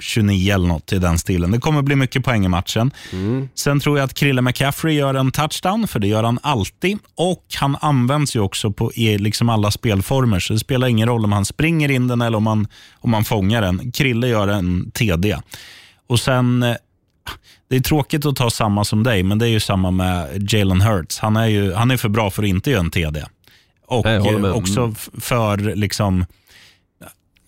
29 0.00 0.54
eller 0.54 0.68
något 0.68 0.92
i 0.92 0.98
den 0.98 1.18
stilen. 1.18 1.50
Det 1.50 1.58
kommer 1.58 1.82
bli 1.82 1.96
mycket 1.96 2.24
poäng 2.24 2.44
i 2.44 2.48
matchen. 2.48 2.90
Mm. 3.12 3.48
Sen 3.54 3.80
tror 3.80 3.98
jag 3.98 4.04
att 4.04 4.14
Krille 4.14 4.42
McCaffrey 4.42 4.94
gör 4.94 5.14
en 5.14 5.32
touchdown, 5.32 5.88
för 5.88 6.00
det 6.00 6.06
gör 6.08 6.24
han 6.24 6.38
alltid. 6.42 6.98
Och 7.14 7.44
han 7.56 7.76
används 7.80 8.36
ju 8.36 8.40
också 8.40 8.72
på 8.72 8.92
i 8.92 9.18
liksom 9.18 9.48
alla 9.48 9.70
spelformer, 9.70 10.40
så 10.40 10.52
det 10.52 10.58
spelar 10.58 10.86
ingen 10.88 11.08
roll 11.08 11.24
om 11.24 11.32
han 11.32 11.44
springer 11.44 11.90
in 11.90 12.08
den 12.08 12.20
eller 12.22 12.36
om 12.38 12.44
man, 12.44 12.66
om 13.00 13.10
man 13.10 13.24
fångar 13.24 13.62
den. 13.62 13.92
Krille 13.92 14.28
gör 14.28 14.48
en 14.48 14.90
TD. 14.90 15.36
Och 16.06 16.20
sen, 16.20 16.62
eh, 16.62 16.74
det 17.70 17.76
är 17.76 17.80
tråkigt 17.80 18.26
att 18.26 18.36
ta 18.36 18.50
samma 18.50 18.84
som 18.84 19.02
dig, 19.02 19.22
men 19.22 19.38
det 19.38 19.46
är 19.46 19.50
ju 19.50 19.60
samma 19.60 19.90
med 19.90 20.52
Jalen 20.52 20.80
Hurts. 20.80 21.18
Han 21.18 21.36
är 21.36 21.46
ju 21.46 21.74
han 21.74 21.90
är 21.90 21.96
för 21.96 22.08
bra 22.08 22.30
för 22.30 22.42
att 22.42 22.48
inte 22.48 22.70
göra 22.70 22.80
en 22.80 22.90
TD. 22.90 23.24
Och 23.86 24.06
också 24.56 24.92
f- 24.96 25.08
för 25.20 25.56
liksom 25.76 26.24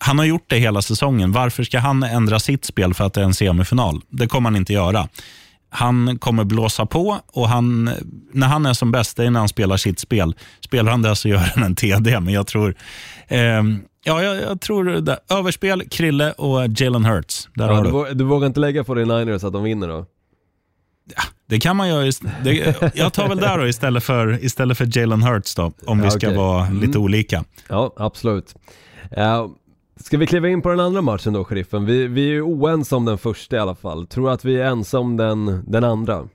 han 0.03 0.17
har 0.19 0.25
gjort 0.25 0.45
det 0.47 0.57
hela 0.57 0.81
säsongen. 0.81 1.31
Varför 1.31 1.63
ska 1.63 1.79
han 1.79 2.03
ändra 2.03 2.39
sitt 2.39 2.65
spel 2.65 2.93
för 2.93 3.05
att 3.05 3.13
det 3.13 3.21
är 3.21 3.25
en 3.25 3.33
semifinal? 3.33 4.01
Det 4.09 4.27
kommer 4.27 4.49
han 4.49 4.55
inte 4.55 4.73
göra. 4.73 5.07
Han 5.69 6.17
kommer 6.19 6.43
blåsa 6.43 6.85
på 6.85 7.19
och 7.33 7.49
han, 7.49 7.89
när 8.33 8.47
han 8.47 8.65
är 8.65 8.73
som 8.73 8.91
bäst, 8.91 9.17
det 9.17 9.25
är 9.25 9.29
när 9.31 9.39
han 9.39 9.49
spelar 9.49 9.77
sitt 9.77 9.99
spel. 9.99 10.35
Spelar 10.59 10.91
han 10.91 11.01
det 11.01 11.15
så 11.15 11.27
gör 11.29 11.37
han 11.37 11.63
en 11.63 11.75
TD, 11.75 12.19
men 12.19 12.33
jag 12.33 12.47
tror 12.47 12.75
ehm, 13.27 13.79
Ja, 14.05 14.23
jag, 14.23 14.35
jag 14.41 14.61
tror 14.61 14.83
det. 15.01 15.19
Överspel, 15.29 15.83
Krille 15.89 16.31
och 16.31 16.67
Jalen 16.81 17.05
Hurts. 17.05 17.49
Där 17.55 17.67
Ja, 17.67 17.73
har 17.75 17.83
du, 17.83 17.89
du. 17.89 17.95
vå- 17.97 18.13
du 18.13 18.23
vågar 18.23 18.47
inte 18.47 18.59
lägga 18.59 18.83
49ers 18.83 19.47
att 19.47 19.53
de 19.53 19.63
vinner 19.63 19.87
då? 19.87 20.05
Det 21.49 21.59
kan 21.59 21.75
man 21.77 21.87
göra. 21.89 22.11
Det, 22.43 22.75
jag 22.95 23.13
tar 23.13 23.27
väl 23.29 23.37
där 23.37 23.57
då 23.57 23.67
istället 23.67 24.03
för, 24.03 24.43
istället 24.45 24.77
för 24.77 24.97
Jalen 24.97 25.23
Hurts 25.23 25.55
då, 25.55 25.71
om 25.85 25.97
vi 25.99 26.03
Ja, 26.05 26.11
ska 26.11 26.27
okej. 26.27 26.37
vara 26.37 26.65
Mm. 26.65 26.81
lite 26.81 26.97
olika. 26.97 27.43
Ja, 27.69 27.93
absolut. 27.97 28.55
Uh, 29.17 29.47
ska 30.03 30.17
vi 30.17 30.27
kliva 30.27 30.49
in 30.49 30.61
på 30.61 30.69
den 30.69 30.79
andra 30.79 31.01
matchen 31.01 31.33
då, 31.33 31.45
sheriffen? 31.45 31.85
Vi, 31.85 32.07
vi 32.07 32.21
är 32.21 32.31
ju 32.31 32.41
oense 32.41 32.95
om 32.95 33.05
den 33.05 33.17
första 33.17 33.55
i 33.55 33.59
alla 33.59 33.75
fall. 33.75 34.07
Tror 34.07 34.27
du 34.27 34.33
att 34.33 34.45
vi 34.45 34.59
är 34.59 34.65
ense 34.65 34.97
om 34.97 35.17
den, 35.17 35.63
den 35.67 35.83
andra? 35.83 36.27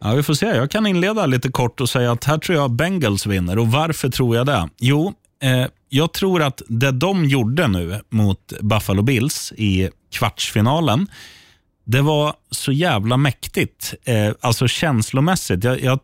Ja, 0.00 0.14
vi 0.14 0.22
får 0.22 0.34
se. 0.34 0.46
Jag 0.46 0.70
kan 0.70 0.86
inleda 0.86 1.26
lite 1.26 1.48
kort 1.48 1.80
och 1.80 1.88
säga 1.88 2.12
att 2.12 2.24
här 2.24 2.38
tror 2.38 2.58
jag 2.58 2.70
Bengals 2.70 3.26
vinner. 3.26 3.58
Och 3.58 3.68
Varför 3.68 4.08
tror 4.08 4.36
jag 4.36 4.46
det? 4.46 4.68
Jo, 4.78 5.12
eh, 5.42 5.66
jag 5.88 6.12
tror 6.12 6.42
att 6.42 6.62
det 6.68 6.90
de 6.90 7.24
gjorde 7.24 7.68
nu 7.68 8.00
mot 8.08 8.52
Buffalo 8.60 9.02
Bills 9.02 9.52
i 9.56 9.90
kvartsfinalen, 10.12 11.06
det 11.84 12.00
var 12.02 12.34
så 12.50 12.72
jävla 12.72 13.16
mäktigt. 13.16 13.94
Eh, 14.04 14.32
alltså 14.40 14.68
känslomässigt. 14.68 15.64
Jag, 15.64 15.80
jag, 15.80 15.98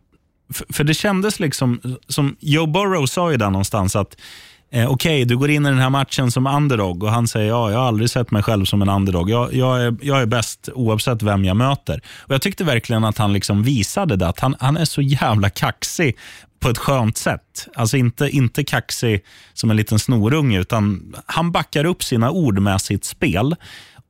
för, 0.53 0.67
för 0.73 0.85
det 0.85 0.95
kändes 0.95 1.41
liksom, 1.41 1.81
som 2.09 2.37
Joe 2.41 2.67
Burrow 2.67 3.07
sa 3.07 3.31
ju 3.31 3.37
där 3.37 3.51
någonstans 3.51 3.97
att 3.97 4.17
Eh, 4.75 4.91
Okej, 4.91 5.25
du 5.25 5.37
går 5.37 5.51
in 5.51 5.67
i 5.67 5.69
den 5.69 5.79
här 5.79 5.91
matchen 5.91 6.31
som 6.31 6.47
underdog 6.47 7.03
och 7.03 7.11
han 7.11 7.29
säger 7.29 7.49
ja, 7.49 7.71
jag 7.71 7.79
har 7.79 7.87
aldrig 7.87 8.11
sett 8.11 8.31
mig 8.31 8.43
själv 8.43 8.65
som 8.65 8.83
en 8.83 8.89
underdog. 8.89 9.31
Jag, 9.31 9.55
jag, 9.55 9.83
är, 9.83 9.97
jag 10.03 10.23
är 10.23 10.27
bäst 10.27 10.69
oavsett 10.75 11.23
vem 11.23 11.45
jag 11.45 11.57
möter. 11.57 12.01
Och 12.19 12.35
Jag 12.35 12.43
tyckte 12.43 12.65
verkligen 12.65 13.05
att 13.05 13.19
han 13.19 13.33
liksom 13.33 13.63
visade 13.63 14.17
det, 14.17 14.29
att 14.29 14.41
han, 14.41 14.57
han 14.61 14.77
är 14.77 14.85
så 14.85 15.03
jävla 15.03 15.51
kaxig 15.51 16.17
på 16.61 16.69
ett 16.69 16.79
skönt 16.79 17.17
sätt. 17.17 17.69
Alltså 17.75 17.97
inte, 17.97 18.29
inte 18.29 18.65
kaxig 18.65 19.25
som 19.53 19.71
en 19.71 19.77
liten 19.77 19.99
snorunge, 19.99 20.61
utan 20.61 21.15
han 21.27 21.53
backar 21.53 21.85
upp 21.85 22.03
sina 22.03 22.31
ord 22.31 22.59
med 22.59 22.81
sitt 22.81 23.05
spel. 23.05 23.57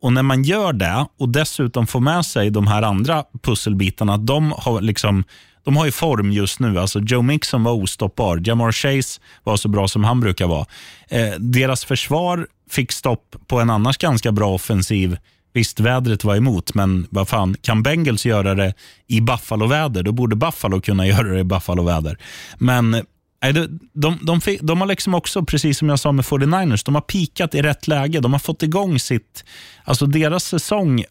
Och 0.03 0.12
när 0.12 0.22
man 0.22 0.42
gör 0.42 0.72
det 0.72 1.07
och 1.18 1.29
dessutom 1.29 1.87
får 1.87 2.01
med 2.01 2.27
sig 2.27 2.51
de 2.51 2.66
här 2.66 2.83
andra 2.83 3.25
pusselbitarna, 3.42 4.14
att 4.14 4.27
de 4.27 4.53
har 4.57 4.81
liksom 4.81 5.25
de 5.64 5.77
har 5.77 5.85
ju 5.85 5.92
form 5.92 6.33
just 6.33 6.61
nu. 6.61 6.79
Alltså 6.79 7.01
Joe 7.01 7.22
Mixon 7.22 7.64
var 7.64 7.72
ostoppbar. 7.72 8.42
Jamar 8.44 8.72
Chase 8.72 9.20
var 9.44 9.57
så 9.57 9.68
bra 9.68 9.88
som 9.88 10.05
han 10.05 10.20
brukar 10.20 10.46
vara. 10.46 10.66
Eh, 11.09 11.33
deras 11.38 11.85
försvar 11.85 12.46
fick 12.70 12.92
stopp 12.92 13.37
på 13.46 13.61
en 13.61 13.70
annars 13.70 13.98
ganska 13.98 14.33
bra 14.33 14.55
offensiv. 14.55 15.16
Visst, 15.55 15.81
vädret 15.81 16.25
var 16.25 16.37
emot, 16.37 16.75
men 16.75 17.07
vad 17.11 17.29
fan, 17.29 17.57
kan 17.62 17.83
Bengals 17.83 18.27
göra 18.27 18.55
det 18.55 18.75
i 19.07 19.20
Buffalo-väder, 19.20 20.03
då 20.03 20.12
borde 20.12 20.37
Buffalo 20.37 20.81
kunna 20.81 21.07
göra 21.07 21.29
det 21.29 21.40
i 21.40 21.44
Buffalo-väder. 21.44 22.18
Men 22.59 22.94
eh, 22.94 23.01
de, 23.40 23.81
de, 23.92 24.18
de, 24.22 24.59
de 24.61 24.81
har 24.81 24.88
liksom 24.88 25.14
också, 25.14 25.44
precis 25.44 25.79
som 25.79 25.88
jag 25.88 25.98
sa 25.98 26.12
med 26.12 26.25
49ers, 26.25 26.85
de 26.85 26.94
har 26.94 27.03
pikat 27.03 27.55
i 27.55 27.62
rätt 27.62 27.88
läge. 27.88 28.20
De 28.20 28.33
har 28.33 28.40
fått 28.40 28.62
igång 28.62 28.98
sitt... 28.98 29.44
Alltså 29.85 30.07
deras 30.07 30.44
säsong 30.44 31.05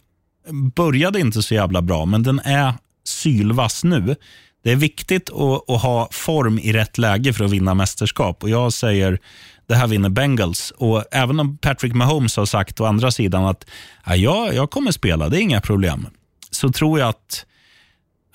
började 0.76 1.20
inte 1.20 1.42
så 1.42 1.54
jävla 1.54 1.82
bra, 1.82 2.06
men 2.06 2.24
den 2.24 2.40
är 2.40 2.74
sylvass 3.04 3.84
nu. 3.84 4.16
det 4.64 4.72
är 4.72 4.76
viktigt 4.76 5.30
att, 5.30 5.70
att 5.70 5.82
ha 5.82 6.08
form 6.12 6.60
i 6.60 6.74
rätt 6.74 6.98
läge 6.98 7.34
för 7.34 7.46
att 7.46 7.52
vinna 7.52 7.74
mästerskap. 7.74 8.44
Och 8.44 8.50
Jag 8.50 8.74
säger 8.74 9.20
det 9.68 9.76
här 9.76 9.88
vinner 9.88 10.10
Bengals. 10.10 10.72
Och 10.78 11.04
Även 11.12 11.40
om 11.40 11.58
Patrick 11.58 11.94
Mahomes 11.94 12.38
har 12.38 12.46
sagt 12.46 12.82
å 12.82 12.86
andra 12.86 13.12
sidan 13.12 13.46
att 13.46 13.66
ja, 14.06 14.16
jag, 14.16 14.56
jag 14.56 14.72
kommer 14.72 14.92
spela, 14.92 15.30
det 15.30 15.38
är 15.38 15.42
inga 15.42 15.62
problem. 15.62 16.08
Så 16.52 16.72
tror 16.72 17.00
jag 17.00 17.10
att 17.10 17.46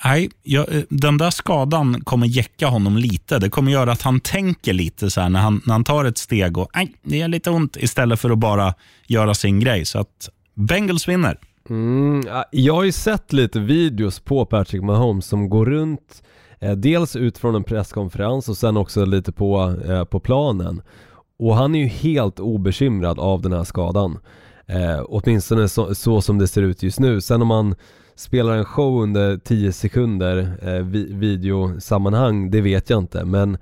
Nej, 0.05 0.31
jag, 0.43 0.67
den 0.89 1.19
där 1.19 1.31
skadan 1.31 2.05
kommer 2.05 2.27
jäcka 2.27 2.67
honom 2.67 2.97
lite. 2.97 3.39
Det 3.39 3.51
kommer 3.51 3.73
göra 3.73 3.93
att 3.93 4.03
han 4.03 4.21
tänker 4.21 4.73
lite 4.73 5.11
så 5.11 5.29
när, 5.29 5.41
han, 5.41 5.63
när 5.65 5.73
han 5.73 5.85
tar 5.85 6.05
ett 6.05 6.19
steg 6.19 6.59
och 6.59 6.71
nej, 6.75 6.95
det 7.03 7.21
är 7.21 7.29
lite 7.29 7.51
ont 7.51 7.77
istället 7.77 8.21
för 8.21 8.31
att 8.31 8.39
bara 8.39 8.75
göra 9.07 9.35
sin 9.35 9.61
grej. 9.61 9.85
Så 9.85 9.99
att 9.99 10.31
Bengals 10.55 11.09
vinner. 11.09 11.39
Mm, 11.71 12.23
jag 12.51 12.75
har 12.75 12.85
ju 12.85 12.93
sett 12.93 13.33
lite 13.33 13.61
videos 13.61 14.21
på 14.21 14.47
Patrick 14.47 14.83
Mahomes 14.83 15.27
som 15.27 15.49
går 15.49 15.67
runt 15.67 16.23
eh, 16.61 16.73
Dels 16.73 17.17
utifrån 17.17 17.55
en 17.55 17.65
presskonferens 17.65 18.49
och 18.49 18.57
sen 18.57 18.77
också 18.77 19.05
lite 19.05 19.33
på, 19.33 19.75
eh, 19.89 20.05
på 20.05 20.21
planen. 20.21 20.83
Och 21.39 21.57
han 21.57 21.75
är 21.75 21.79
ju 21.79 21.87
helt 21.87 22.41
obekymrad 22.41 23.19
av 23.19 23.43
den 23.43 23.53
här 23.53 23.65
skadan. 23.65 24.19
Eh, 24.67 25.05
Åtminstone 25.09 25.69
så, 25.69 25.95
så 25.95 26.21
som 26.21 26.39
det 26.39 26.49
ser 26.49 26.63
ut 26.63 26.83
just 26.83 27.01
nu. 27.01 27.21
Sen 27.21 27.43
om 27.43 27.49
man 27.49 27.75
spelar 28.15 28.57
en 28.57 28.65
show 28.65 29.03
under 29.03 29.37
10 29.37 29.73
sekunder 29.73 30.59
eh, 30.63 30.83
vi, 30.83 31.13
videosammanhang, 31.13 32.51
det 32.51 32.61
vet 32.61 32.91
jag 32.91 32.99
inte. 32.99 33.25
Men 33.25 33.59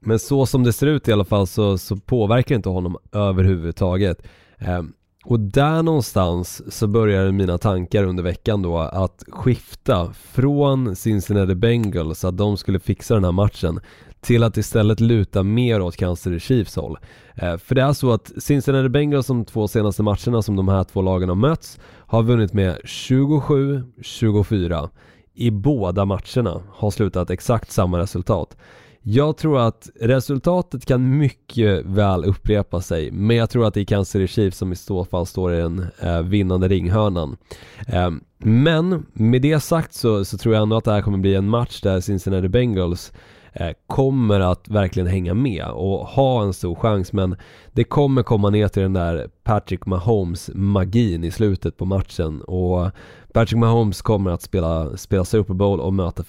Men 0.00 0.18
så 0.18 0.46
som 0.46 0.64
det 0.64 0.72
ser 0.72 0.86
ut 0.86 1.08
i 1.08 1.12
alla 1.12 1.24
fall 1.24 1.46
så, 1.46 1.78
så 1.78 1.96
påverkar 1.96 2.54
det 2.54 2.56
inte 2.56 2.68
honom 2.68 2.96
överhuvudtaget. 3.12 4.22
Eh, 4.58 4.82
och 5.24 5.40
där 5.40 5.82
någonstans 5.82 6.74
så 6.74 6.86
började 6.86 7.32
mina 7.32 7.58
tankar 7.58 8.04
under 8.04 8.22
veckan 8.22 8.62
då 8.62 8.78
att 8.78 9.24
skifta 9.28 10.12
från 10.12 10.96
Cincinnati 10.96 11.54
Bengals 11.54 12.24
att 12.24 12.38
de 12.38 12.56
skulle 12.56 12.80
fixa 12.80 13.14
den 13.14 13.24
här 13.24 13.32
matchen 13.32 13.80
till 14.20 14.42
att 14.42 14.56
istället 14.56 15.00
luta 15.00 15.42
mer 15.42 15.80
åt 15.80 15.96
Kansas 15.96 16.22
City 16.22 16.40
Chiefs 16.40 16.76
håll. 16.76 16.98
Eh, 17.34 17.56
för 17.56 17.74
det 17.74 17.82
är 17.82 17.92
så 17.92 18.12
att 18.12 18.32
Cincinnati 18.38 18.88
Bengals 18.88 19.26
de 19.26 19.44
två 19.44 19.68
senaste 19.68 20.02
matcherna 20.02 20.42
som 20.42 20.56
de 20.56 20.68
här 20.68 20.84
två 20.84 21.02
lagen 21.02 21.28
har 21.28 21.36
mötts 21.36 21.78
har 22.06 22.22
vunnit 22.22 22.52
med 22.52 22.78
27-24 22.84 24.88
i 25.34 25.50
båda 25.50 26.04
matcherna 26.04 26.62
har 26.70 26.90
slutat 26.90 27.30
exakt 27.30 27.70
samma 27.70 27.98
resultat. 27.98 28.56
Jag 29.06 29.36
tror 29.36 29.58
att 29.58 29.90
resultatet 30.00 30.86
kan 30.86 31.18
mycket 31.18 31.84
väl 31.84 32.24
upprepa 32.24 32.80
sig, 32.80 33.10
men 33.10 33.36
jag 33.36 33.50
tror 33.50 33.66
att 33.66 33.74
det 33.74 33.80
är 33.80 33.84
Kansas 33.84 34.08
City 34.08 34.26
Chiefs 34.26 34.58
som 34.58 34.72
i 34.72 34.76
så 34.76 35.04
fall 35.04 35.26
står 35.26 35.54
i 35.54 35.56
den 35.56 35.86
eh, 36.00 36.22
vinnande 36.22 36.68
ringhörnan. 36.68 37.36
Eh, 37.86 38.10
men 38.38 39.06
med 39.12 39.42
det 39.42 39.60
sagt 39.60 39.94
så, 39.94 40.24
så, 40.24 40.38
tror 40.38 40.54
jag 40.54 40.62
ändå 40.62 40.76
att 40.76 40.84
det 40.84 40.92
här 40.92 41.02
kommer 41.02 41.18
bli 41.18 41.34
en 41.34 41.48
match 41.48 41.80
där 41.80 42.00
Cincinnati 42.00 42.48
Bengals 42.48 43.12
eh, 43.52 43.70
kommer 43.86 44.40
att 44.40 44.68
verkligen 44.68 45.06
hänga 45.06 45.34
med 45.34 45.66
och 45.66 46.06
ha 46.06 46.42
en 46.42 46.52
stor 46.52 46.74
chans 46.74 47.12
men 47.12 47.36
det 47.72 47.84
kommer 47.84 48.22
komma 48.22 48.50
ner 48.50 48.68
till 48.68 48.82
den 48.82 48.92
där 48.92 49.28
Patrick 49.42 49.86
Mahomes 49.86 50.50
magin 50.54 51.24
i 51.24 51.30
slutet 51.30 51.76
på 51.76 51.84
matchen 51.84 52.42
och 52.42 52.90
Patrick 53.32 53.58
Mahomes 53.58 54.02
kommer 54.02 54.30
att 54.30 54.42
spela, 54.42 54.96
spela 54.96 55.24
Super 55.24 55.54
Bowl 55.54 55.80
och 55.80 55.94
möta 55.94 56.22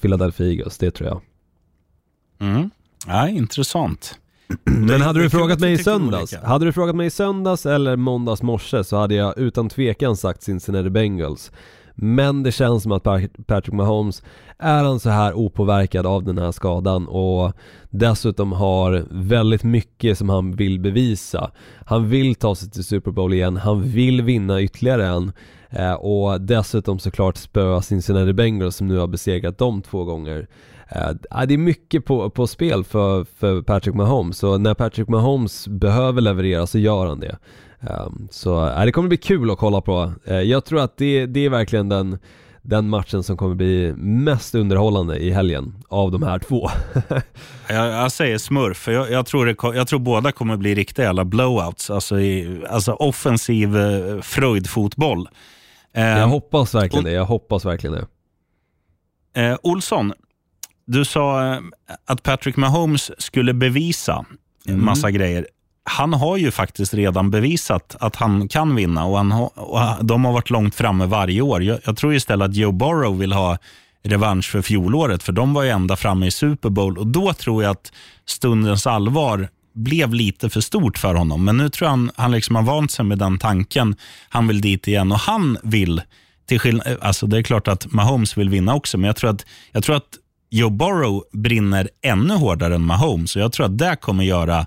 Philadelphia 0.00 0.46
Eagles, 0.46 0.78
det 0.78 0.90
tror 0.90 1.08
jag. 1.08 1.20
Mm. 2.40 2.70
Ja, 3.06 3.28
intressant. 3.28 4.18
Men 4.64 5.00
hade 5.00 5.22
du 5.22 5.30
frågat 5.30 5.60
mig 5.60 5.72
i 5.72 5.78
söndags, 5.78 6.34
hade 6.34 6.64
du 6.64 6.72
frågat 6.72 6.96
mig 6.96 7.06
i 7.06 7.10
söndags 7.10 7.66
eller 7.66 7.96
måndags 7.96 8.42
morse 8.42 8.84
så 8.84 8.96
hade 8.96 9.14
jag 9.14 9.38
utan 9.38 9.68
tvekan 9.68 10.16
sagt 10.16 10.42
Cincinnati 10.42 10.90
Bengals. 10.90 11.52
Men 11.94 12.42
det 12.42 12.52
känns 12.52 12.82
som 12.82 12.92
att 12.92 13.02
Patrick 13.46 13.72
Mahomes 13.72 14.22
är 14.58 14.84
han 14.84 15.00
så 15.00 15.10
här 15.10 15.34
opåverkad 15.34 16.06
av 16.06 16.24
den 16.24 16.38
här 16.38 16.52
skadan 16.52 17.06
och 17.08 17.52
dessutom 17.90 18.52
har 18.52 19.04
väldigt 19.10 19.62
mycket 19.62 20.18
som 20.18 20.28
han 20.28 20.52
vill 20.52 20.80
bevisa. 20.80 21.50
Han 21.86 22.08
vill 22.08 22.34
ta 22.34 22.54
sig 22.54 22.70
till 22.70 22.84
Super 22.84 23.10
Bowl 23.10 23.34
igen, 23.34 23.56
han 23.56 23.82
vill 23.82 24.22
vinna 24.22 24.62
ytterligare 24.62 25.06
en 25.06 25.32
eh, 25.70 25.92
och 25.92 26.40
dessutom 26.40 26.98
såklart 26.98 27.36
spöa 27.36 27.82
Cincinnati 27.82 28.32
Bengals 28.32 28.76
som 28.76 28.88
nu 28.88 28.98
har 28.98 29.06
besegrat 29.06 29.58
dem 29.58 29.82
två 29.82 30.04
gånger. 30.04 30.46
Uh, 30.96 31.46
det 31.46 31.54
är 31.54 31.58
mycket 31.58 32.04
på, 32.04 32.30
på 32.30 32.46
spel 32.46 32.84
för, 32.84 33.24
för 33.24 33.62
Patrick 33.62 33.94
Mahomes 33.94 34.42
och 34.42 34.60
när 34.60 34.74
Patrick 34.74 35.08
Mahomes 35.08 35.68
behöver 35.68 36.20
leverera 36.20 36.66
så 36.66 36.78
gör 36.78 37.06
han 37.06 37.20
det. 37.20 37.38
Um, 37.80 38.28
så 38.30 38.66
uh, 38.66 38.84
det 38.84 38.92
kommer 38.92 39.08
bli 39.08 39.16
kul 39.16 39.50
att 39.50 39.58
kolla 39.58 39.80
på. 39.80 40.12
Uh, 40.30 40.42
jag 40.42 40.64
tror 40.64 40.80
att 40.80 40.96
det, 40.96 41.26
det 41.26 41.44
är 41.44 41.50
verkligen 41.50 41.88
den, 41.88 42.18
den 42.62 42.88
matchen 42.88 43.22
som 43.22 43.36
kommer 43.36 43.54
bli 43.54 43.92
mest 43.96 44.54
underhållande 44.54 45.18
i 45.18 45.30
helgen 45.30 45.82
av 45.88 46.10
de 46.10 46.22
här 46.22 46.38
två. 46.38 46.68
jag, 47.68 47.86
jag, 47.88 48.12
säger 48.12 48.38
smurf, 48.38 48.76
för 48.76 48.92
jag, 48.92 49.10
jag, 49.10 49.26
tror 49.26 49.46
det, 49.46 49.76
jag 49.78 49.88
tror 49.88 49.98
båda 49.98 50.32
kommer 50.32 50.56
bli 50.56 50.74
riktiga 50.74 51.04
jävla 51.04 51.24
blowouts. 51.24 51.90
Alltså, 51.90 52.20
i, 52.20 52.64
alltså 52.70 52.92
offensiv 52.92 53.76
eh, 53.76 54.20
fröjdfotboll. 54.20 55.28
jag 55.92 56.28
hoppas 56.28 56.74
verkligen 56.74 57.04
det, 57.04 57.12
jag 57.12 57.24
hoppas 57.24 57.64
verkligen 57.64 57.96
det. 57.96 58.06
Eh, 59.34 59.56
Olsson, 59.62 60.12
du 60.90 61.04
sa 61.04 61.52
eh, 61.54 61.60
att 62.06 62.22
Patrick 62.22 62.56
Mahomes 62.56 63.10
skulle 63.18 63.54
bevisa 63.54 64.24
en 64.64 64.74
mm. 64.74 64.86
massa 64.86 65.10
grejer. 65.10 65.46
Han 65.84 66.12
har 66.12 66.36
ju 66.36 66.50
faktiskt 66.50 66.94
redan 66.94 67.30
bevisat 67.30 67.96
att 68.00 68.16
han 68.16 68.48
kan 68.48 68.76
vinna 68.76 69.04
och, 69.04 69.16
han 69.16 69.32
har, 69.32 69.50
och 69.54 70.04
de 70.04 70.24
har 70.24 70.32
varit 70.32 70.50
långt 70.50 70.74
framme 70.74 71.06
varje 71.06 71.40
år. 71.40 71.62
Jag, 71.62 71.78
jag, 71.84 71.96
tror 71.96 72.14
istället 72.14 72.48
att 72.48 72.56
Joe 72.56 72.72
Burrow 72.72 73.18
vill 73.18 73.32
ha 73.32 73.58
revansch 74.02 74.50
för 74.50 74.62
fjolåret, 74.62 75.22
för 75.22 75.32
de 75.32 75.54
var 75.54 75.62
ju 75.62 75.68
ända 75.68 75.96
framme 75.96 76.26
i 76.26 76.30
Super 76.30 76.70
Bowl 76.70 76.98
och 76.98 77.06
då 77.06 77.32
tror 77.32 77.62
jag 77.62 77.70
att 77.70 77.92
stundens 78.26 78.86
allvar 78.86 79.48
blev 79.74 80.14
lite 80.14 80.50
för 80.50 80.60
stort 80.60 80.98
för 80.98 81.14
honom. 81.14 81.44
Men 81.44 81.56
nu 81.56 81.68
tror 81.68 81.86
jag 81.86 81.90
han, 81.90 82.10
han 82.16 82.30
liksom 82.30 82.56
har 82.56 82.62
vant 82.62 82.90
sig 82.90 83.04
med 83.04 83.18
den 83.18 83.38
tanken. 83.38 83.96
Han 84.28 84.48
vill 84.48 84.60
dit 84.60 84.88
igen 84.88 85.12
och 85.12 85.18
han 85.18 85.58
vill, 85.62 86.02
till 86.46 86.60
skillnad, 86.60 86.98
alltså 87.00 87.26
det 87.26 87.38
är 87.38 87.42
klart 87.42 87.68
att 87.68 87.92
Mahomes 87.92 88.36
vill 88.36 88.48
vinna 88.48 88.74
också, 88.74 88.98
men 88.98 89.06
jag 89.06 89.16
tror 89.16 89.30
att, 89.30 89.46
jag 89.72 89.84
tror 89.84 89.96
att 89.96 90.18
Joe 90.50 90.70
Burrow 90.70 91.22
brinner 91.32 91.88
ännu 92.02 92.34
hårdare 92.34 92.74
än 92.74 92.82
Mahomes. 92.82 93.30
Så 93.30 93.38
jag 93.38 93.52
tror 93.52 93.66
att 93.66 93.78
det 93.78 93.96
kommer 94.00 94.24
göra 94.24 94.66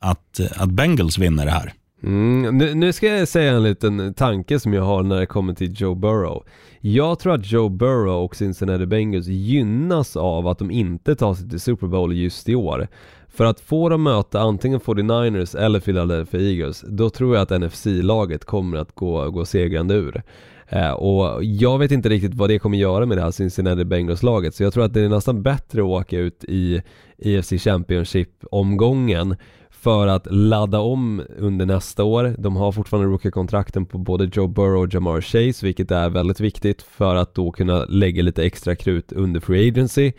att, 0.00 0.40
att 0.56 0.70
Bengals 0.70 1.18
vinner 1.18 1.44
det 1.44 1.50
här. 1.50 1.72
Mm, 2.02 2.58
nu, 2.58 2.74
nu, 2.74 2.92
ska 2.92 3.06
jag 3.06 3.28
säga 3.28 3.52
en 3.52 3.62
liten 3.62 4.14
tanke 4.14 4.60
som 4.60 4.72
jag 4.72 4.82
har 4.82 5.02
när 5.02 5.20
det 5.20 5.26
kommer 5.26 5.54
till 5.54 5.80
Joe 5.80 5.94
Burrow. 5.94 6.44
Jag 6.80 7.18
tror 7.18 7.34
att 7.34 7.52
Joe 7.52 7.68
Burrow 7.68 8.24
och 8.24 8.36
Cincinnati 8.36 8.86
Bengals 8.86 9.26
gynnas 9.26 10.16
av 10.16 10.46
att 10.48 10.58
de 10.58 10.70
inte 10.70 11.16
tar 11.16 11.34
sig 11.34 11.50
till 11.50 11.60
Super 11.60 11.86
Bowl 11.86 12.16
just 12.16 12.48
i 12.48 12.54
år. 12.54 12.88
För 13.28 13.44
att 13.44 13.60
få 13.60 13.88
dem 13.88 14.02
möta 14.02 14.40
antingen 14.40 14.80
49ers 14.80 15.58
eller 15.58 15.80
Philadelphia 15.80 16.40
Eagles, 16.40 16.84
då 16.88 17.10
tror 17.10 17.36
jag 17.36 17.42
att 17.42 17.60
NFC-laget 17.60 18.44
kommer 18.44 18.78
att 18.78 18.94
gå, 18.94 19.30
gå 19.30 19.44
segrande 19.44 19.94
ur. 19.94 20.22
Eh, 20.68 20.90
och 20.90 21.44
jag 21.44 21.78
vet 21.78 21.90
inte 21.90 22.08
riktigt 22.08 22.34
vad 22.34 22.50
det 22.50 22.58
kommer 22.58 22.78
göra 22.78 23.06
med 23.06 23.18
det 23.18 23.22
här 23.22 23.30
Cincinnati 23.30 23.84
Bengals-laget 23.84 24.54
så 24.54 24.62
jag 24.62 24.72
tror 24.72 24.84
att 24.84 24.94
det 24.94 25.00
är 25.00 25.08
nästan 25.08 25.42
bättre 25.42 25.80
att 25.80 25.86
åka 25.86 26.18
ut 26.18 26.44
i 26.44 26.82
EFC 27.18 27.52
Championship-omgången 27.52 29.36
för 29.70 30.06
att 30.06 30.26
ladda 30.30 30.78
om 30.80 31.22
under 31.38 31.66
nästa 31.66 32.04
år. 32.04 32.34
De 32.38 32.56
har 32.56 32.72
fortfarande 32.72 33.08
rookie-kontrakten 33.08 33.86
på 33.86 33.98
både 33.98 34.30
Joe 34.32 34.46
Burrow 34.46 34.82
och 34.82 34.94
Jamar 34.94 35.20
Chase 35.20 35.66
vilket 35.66 35.90
är 35.90 36.08
väldigt 36.08 36.40
viktigt 36.40 36.82
för 36.82 37.14
att 37.14 37.34
då 37.34 37.50
kunna 37.50 37.84
lägga 37.84 38.22
lite 38.22 38.44
extra 38.44 38.76
krut 38.76 39.12
under 39.12 39.40
free 39.40 39.68
agency 39.68 40.12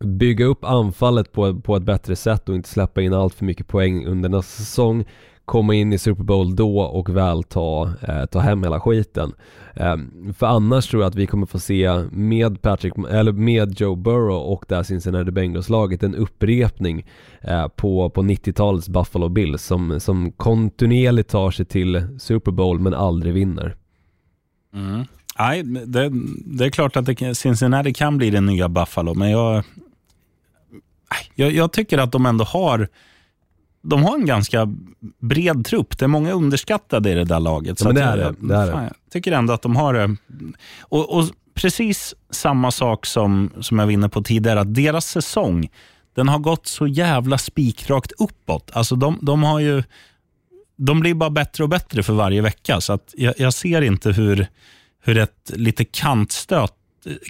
bygga 0.00 0.44
upp 0.44 0.64
anfallet 0.64 1.32
på, 1.32 1.60
på 1.60 1.76
ett 1.76 1.82
bättre 1.82 2.16
sätt 2.16 2.48
och 2.48 2.54
inte 2.54 2.68
släppa 2.68 3.02
in 3.02 3.14
allt 3.14 3.34
för 3.34 3.44
mycket 3.44 3.68
poäng 3.68 4.06
under 4.06 4.28
nästa 4.28 4.62
säsong 4.62 5.04
komma 5.48 5.74
in 5.74 5.92
i 5.92 5.98
Super 5.98 6.24
Bowl 6.24 6.56
då 6.56 6.80
och 6.80 7.16
väl 7.16 7.42
ta, 7.42 7.92
eh, 8.08 8.24
ta 8.24 8.38
hem 8.38 8.62
hela 8.62 8.80
skiten. 8.80 9.32
Eh, 9.74 9.96
för 10.36 10.46
annars 10.46 10.88
tror 10.88 11.02
jag 11.02 11.10
att 11.10 11.14
vi 11.14 11.26
kommer 11.26 11.46
få 11.46 11.58
se 11.58 11.90
med 12.10 12.62
Patrick, 12.62 12.94
eller 13.10 13.32
med 13.32 13.80
Joe 13.80 13.96
Burrow 13.96 14.42
och 14.42 14.64
där 14.68 14.82
Cincinnati 14.82 15.30
Bengals-laget 15.30 16.02
en 16.02 16.14
upprepning 16.14 17.06
eh, 17.40 17.68
på, 17.68 18.10
på 18.10 18.22
90-talets 18.22 18.88
Buffalo 18.88 19.28
Bills 19.28 19.62
som, 19.62 20.00
som 20.00 20.32
kontinuerligt 20.32 21.30
tar 21.30 21.50
sig 21.50 21.66
till 21.66 22.18
Super 22.18 22.52
Bowl 22.52 22.80
men 22.80 22.94
aldrig 22.94 23.34
vinner. 23.34 23.76
Mm. 24.74 25.04
Nej, 25.38 25.62
det, 25.62 26.10
det, 26.44 26.64
är 26.64 26.70
klart 26.70 26.96
att 26.96 27.06
det, 27.06 27.34
Cincinnati 27.34 27.92
kan 27.92 28.18
bli 28.18 28.30
det 28.30 28.40
nya 28.40 28.68
Buffalo, 28.68 29.14
men 29.14 29.30
jag, 29.30 29.64
jag, 31.34 31.52
jag 31.52 31.72
tycker 31.72 31.98
att 31.98 32.12
de 32.12 32.26
ändå 32.26 32.44
har 32.44 32.88
de 33.82 34.02
har 34.02 34.14
en 34.14 34.26
ganska 34.26 34.68
bred 35.20 35.64
trupp. 35.64 35.98
Det 35.98 36.04
är 36.04 36.08
många 36.08 36.32
underskattade 36.32 37.10
i 37.10 37.14
det 37.14 37.24
där 37.24 37.40
laget. 37.40 37.80
Ja, 37.84 37.92
det 37.92 38.02
är 38.02 38.16
det. 38.16 38.34
det, 38.40 38.54
är 38.54 38.66
det. 38.66 38.72
jag 38.72 39.12
tycker 39.12 39.32
ändå 39.32 39.52
att 39.52 39.62
de 39.62 39.76
har 39.76 39.94
det. 39.94 40.16
Och, 40.80 41.18
och, 41.18 41.24
precis 41.54 42.14
samma 42.30 42.70
sak 42.70 43.06
som, 43.06 43.50
som 43.60 43.78
jag 43.78 43.86
var 43.86 43.92
inne 43.92 44.08
på 44.08 44.22
tidigare, 44.22 44.60
att 44.60 44.74
deras 44.74 45.06
säsong, 45.06 45.68
den 46.14 46.28
har 46.28 46.38
gått 46.38 46.66
så 46.66 46.86
jävla 46.86 47.38
spikrakt 47.38 48.12
uppåt. 48.12 48.70
Alltså 48.72 48.96
de, 48.96 49.18
de 49.22 49.42
har 49.42 49.60
ju 49.60 49.82
de 50.76 51.00
blir 51.00 51.14
bara 51.14 51.30
bättre 51.30 51.64
och 51.64 51.70
bättre 51.70 52.02
för 52.02 52.12
varje 52.12 52.42
vecka. 52.42 52.80
Så 52.80 52.92
att 52.92 53.14
jag, 53.16 53.34
jag 53.38 53.54
ser 53.54 53.82
inte 53.82 54.12
hur, 54.12 54.46
hur 55.02 55.18
ett 55.18 55.52
lite 55.54 55.84
kantstöt 55.84 56.74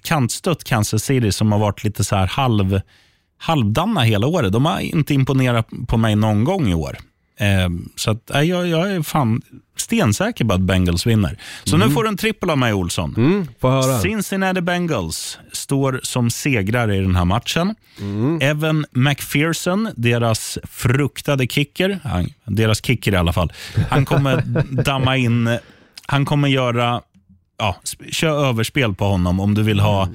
kantstött 0.03 0.65
Kansas 0.65 1.05
City 1.05 1.33
som 1.33 1.53
har 1.53 1.59
varit 1.59 1.85
lite 1.85 2.05
så 2.05 2.17
här 2.17 2.27
halv, 2.27 2.81
halvdanna 3.39 4.01
hela 4.01 4.27
året. 4.27 4.53
De 4.53 4.65
har 4.65 4.81
inte 4.81 5.15
imponerat 5.15 5.69
på 5.89 5.97
mig 5.97 6.17
någon 6.17 6.45
gång 6.45 6.69
i 6.69 6.75
år. 6.75 6.99
Eh, 7.41 7.69
så 7.97 8.11
att, 8.11 8.31
eh, 8.31 8.43
jag, 8.43 8.69
jag 8.69 8.91
är 8.91 9.03
fan 9.03 9.43
stensäker 9.77 10.45
på 10.45 10.55
att 10.55 10.61
Bengals 10.61 11.07
vinner. 11.07 11.39
Så 11.65 11.77
nu 11.77 11.91
får 11.91 12.03
du 12.03 12.09
en 12.09 12.17
trippel 12.17 12.51
av 12.51 12.59
mig, 12.59 12.73
Olsson. 12.73 13.15
Mm, 13.17 13.47
höra. 13.69 13.99
Cincinnati 13.99 14.61
Bengals 14.61 15.39
står 15.53 16.01
som 16.03 16.31
segrare 16.31 16.97
i 16.97 17.01
den 17.01 17.17
här 17.17 17.25
matchen. 17.25 17.75
Evan 18.41 18.87
McPherson, 18.91 19.89
deras 19.97 20.59
fruktade 20.65 21.47
kicker, 21.47 22.01
han, 22.05 22.29
deras 22.45 22.85
kicker 22.87 23.13
i 23.13 23.17
alla 23.17 23.33
fall, 23.33 23.53
han 23.91 24.05
kommer 24.05 24.43
damma 24.85 25.17
in, 25.17 25.59
han 26.07 26.25
kommer 26.25 26.49
göra, 26.49 27.01
ja, 27.59 27.77
kör 28.11 28.47
överspel 28.49 28.95
på 28.95 29.05
honom 29.05 29.41
om 29.41 29.55
du 29.55 29.63
vill 29.63 29.81
ha 29.81 30.09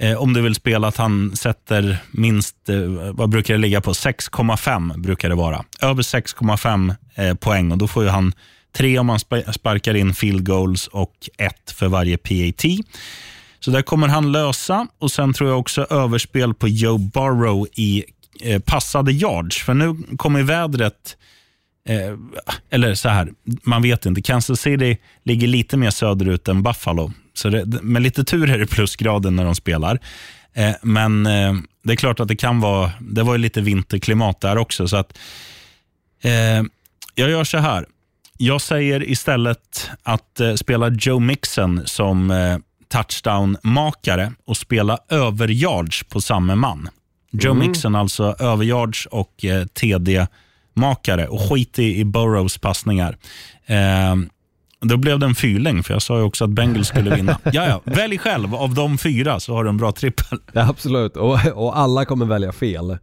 Eh, 0.00 0.22
om 0.22 0.32
du 0.32 0.40
vill 0.40 0.54
spela 0.54 0.88
att 0.88 0.96
han 0.96 1.36
sätter 1.36 1.98
minst, 2.10 2.68
eh, 2.68 2.76
vad 3.12 3.28
brukar 3.28 3.54
det 3.54 3.60
ligga 3.60 3.80
på? 3.80 3.92
6,5 3.92 5.00
brukar 5.00 5.28
det 5.28 5.34
vara. 5.34 5.64
Över 5.80 6.02
6,5 6.02 6.94
eh, 7.14 7.34
poäng 7.34 7.72
och 7.72 7.78
då 7.78 7.88
får 7.88 8.02
ju 8.02 8.08
han 8.08 8.32
tre 8.76 8.98
om 8.98 9.08
han 9.08 9.18
sparkar 9.52 9.94
in 9.94 10.14
field 10.14 10.46
goals 10.46 10.86
och 10.86 11.14
ett 11.38 11.70
för 11.70 11.88
varje 11.88 12.16
PAT. 12.16 12.64
Så 13.60 13.70
där 13.70 13.82
kommer 13.82 14.08
han 14.08 14.32
lösa 14.32 14.86
och 14.98 15.10
sen 15.12 15.32
tror 15.32 15.50
jag 15.50 15.58
också 15.58 15.86
överspel 15.90 16.54
på 16.54 16.68
Joe 16.68 16.98
Burrow 16.98 17.66
i 17.72 18.04
eh, 18.40 18.60
passade 18.60 19.12
yards. 19.12 19.62
För 19.62 19.74
nu 19.74 19.96
kommer 20.16 20.42
vädret 20.42 21.16
Eh, 21.88 22.16
eller 22.70 22.94
så 22.94 23.08
här, 23.08 23.32
man 23.62 23.82
vet 23.82 24.06
inte. 24.06 24.22
Kansas 24.22 24.60
City 24.60 24.98
ligger 25.24 25.46
lite 25.46 25.76
mer 25.76 25.90
söderut 25.90 26.48
än 26.48 26.62
Buffalo. 26.62 27.12
Så 27.40 27.48
det, 27.48 27.82
med 27.82 28.02
lite 28.02 28.24
tur 28.24 28.50
är 28.50 28.58
det 28.58 28.66
plusgraden 28.66 29.36
när 29.36 29.44
de 29.44 29.54
spelar. 29.54 29.98
Eh, 30.54 30.72
men 30.82 31.26
eh, 31.26 31.54
det 31.84 31.92
är 31.92 31.96
klart 31.96 32.20
att 32.20 32.28
det 32.28 32.36
kan 32.36 32.60
vara, 32.60 32.90
det 33.00 33.22
var 33.22 33.34
ju 33.34 33.38
lite 33.38 33.60
vinterklimat 33.60 34.40
där 34.40 34.58
också. 34.58 34.88
Så 34.88 34.96
att 34.96 35.18
eh, 36.22 36.62
Jag 37.14 37.30
gör 37.30 37.44
så 37.44 37.58
här. 37.58 37.86
Jag 38.38 38.60
säger 38.60 39.10
istället 39.10 39.90
att 40.02 40.40
eh, 40.40 40.54
spela 40.54 40.88
Joe 40.88 41.18
Mixon 41.18 41.82
som 41.86 42.30
eh, 42.30 42.58
touchdown-makare 42.92 44.32
och 44.46 44.56
spela 44.56 44.98
över 45.08 45.48
yards 45.48 46.04
på 46.04 46.20
samma 46.20 46.54
man. 46.54 46.88
Joe 47.32 47.54
Mixon 47.54 47.94
alltså 47.94 48.36
över 48.38 48.64
yards 48.64 49.06
och 49.06 49.44
eh, 49.44 49.66
TD-makare 49.66 51.28
och 51.28 51.40
skit 51.50 51.78
i, 51.78 52.00
i 52.00 52.04
Burrows 52.04 52.58
passningar. 52.58 53.16
Då 54.80 54.96
blev 54.96 55.18
det 55.18 55.26
en 55.26 55.34
fyrling, 55.34 55.82
för 55.82 55.92
jag 55.94 56.02
sa 56.02 56.18
ju 56.18 56.22
också 56.24 56.44
att 56.44 56.50
Bengals 56.50 56.88
skulle 56.88 57.14
vinna. 57.16 57.38
ja, 57.44 57.66
ja. 57.66 57.80
Välj 57.84 58.18
själv, 58.18 58.54
av 58.54 58.74
de 58.74 58.98
fyra 58.98 59.40
så 59.40 59.54
har 59.54 59.64
du 59.64 59.70
en 59.70 59.76
bra 59.76 59.92
trippel. 59.92 60.38
Ja, 60.52 60.68
absolut, 60.68 61.16
och, 61.16 61.38
och 61.54 61.78
alla 61.78 62.04
kommer 62.04 62.26
välja 62.26 62.52
fel. 62.52 62.98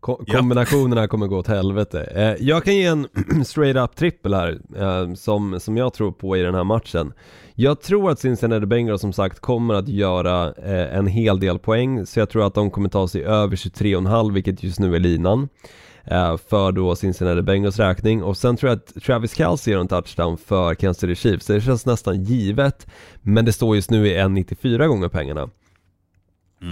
Ko- 0.00 0.24
Ja. 0.26 0.38
kombinationerna 0.38 1.08
kommer 1.08 1.26
gå 1.26 1.38
åt 1.38 1.46
helvete. 1.46 2.02
Eh, 2.14 2.46
jag 2.46 2.64
kan 2.64 2.76
ge 2.76 2.84
en 2.86 3.06
straight 3.44 3.76
up 3.76 3.96
trippel 3.96 4.34
här, 4.34 4.58
eh, 4.78 5.14
som, 5.14 5.60
som 5.60 5.76
jag 5.76 5.94
tror 5.94 6.12
på 6.12 6.36
i 6.36 6.42
den 6.42 6.54
här 6.54 6.64
matchen. 6.64 7.12
Jag 7.54 7.80
tror 7.82 8.10
att 8.10 8.18
Cincinnati 8.20 8.66
Bengals 8.66 9.00
som 9.00 9.12
sagt 9.12 9.40
kommer 9.40 9.74
att 9.74 9.88
göra 9.88 10.46
eh, 10.64 10.96
en 10.98 11.06
hel 11.06 11.40
del 11.40 11.58
poäng, 11.58 12.06
så 12.06 12.18
jag 12.18 12.30
tror 12.30 12.46
att 12.46 12.54
de 12.54 12.70
kommer 12.70 12.88
ta 12.88 13.08
sig 13.08 13.24
över 13.24 13.56
23,5 13.56 14.32
vilket 14.32 14.62
just 14.62 14.78
nu 14.80 14.94
är 14.96 15.00
linan. 15.00 15.48
Eh, 16.04 16.36
För 16.36 16.72
då 16.72 16.96
Cincinnati 16.96 17.42
Bengals 17.42 17.78
räkning 17.78 18.22
och 18.22 18.36
sen 18.36 18.56
tror 18.56 18.70
jag 18.70 18.76
att 18.76 19.02
Travis 19.02 19.36
Kelce 19.36 19.70
gör 19.70 19.80
en 19.80 19.88
touchdown 19.88 20.36
för 20.36 20.74
Kansas 20.74 21.00
City 21.00 21.14
Chiefs, 21.14 21.46
så 21.46 21.52
det 21.52 21.60
känns 21.60 21.86
nästan 21.86 22.24
givet 22.24 22.86
Men 23.22 23.44
det 23.44 23.52
står 23.52 23.76
just 23.76 23.90
nu 23.90 24.08
i 24.08 24.16
1,94 24.16 24.86
gånger 24.86 25.08
pengarna 25.08 25.50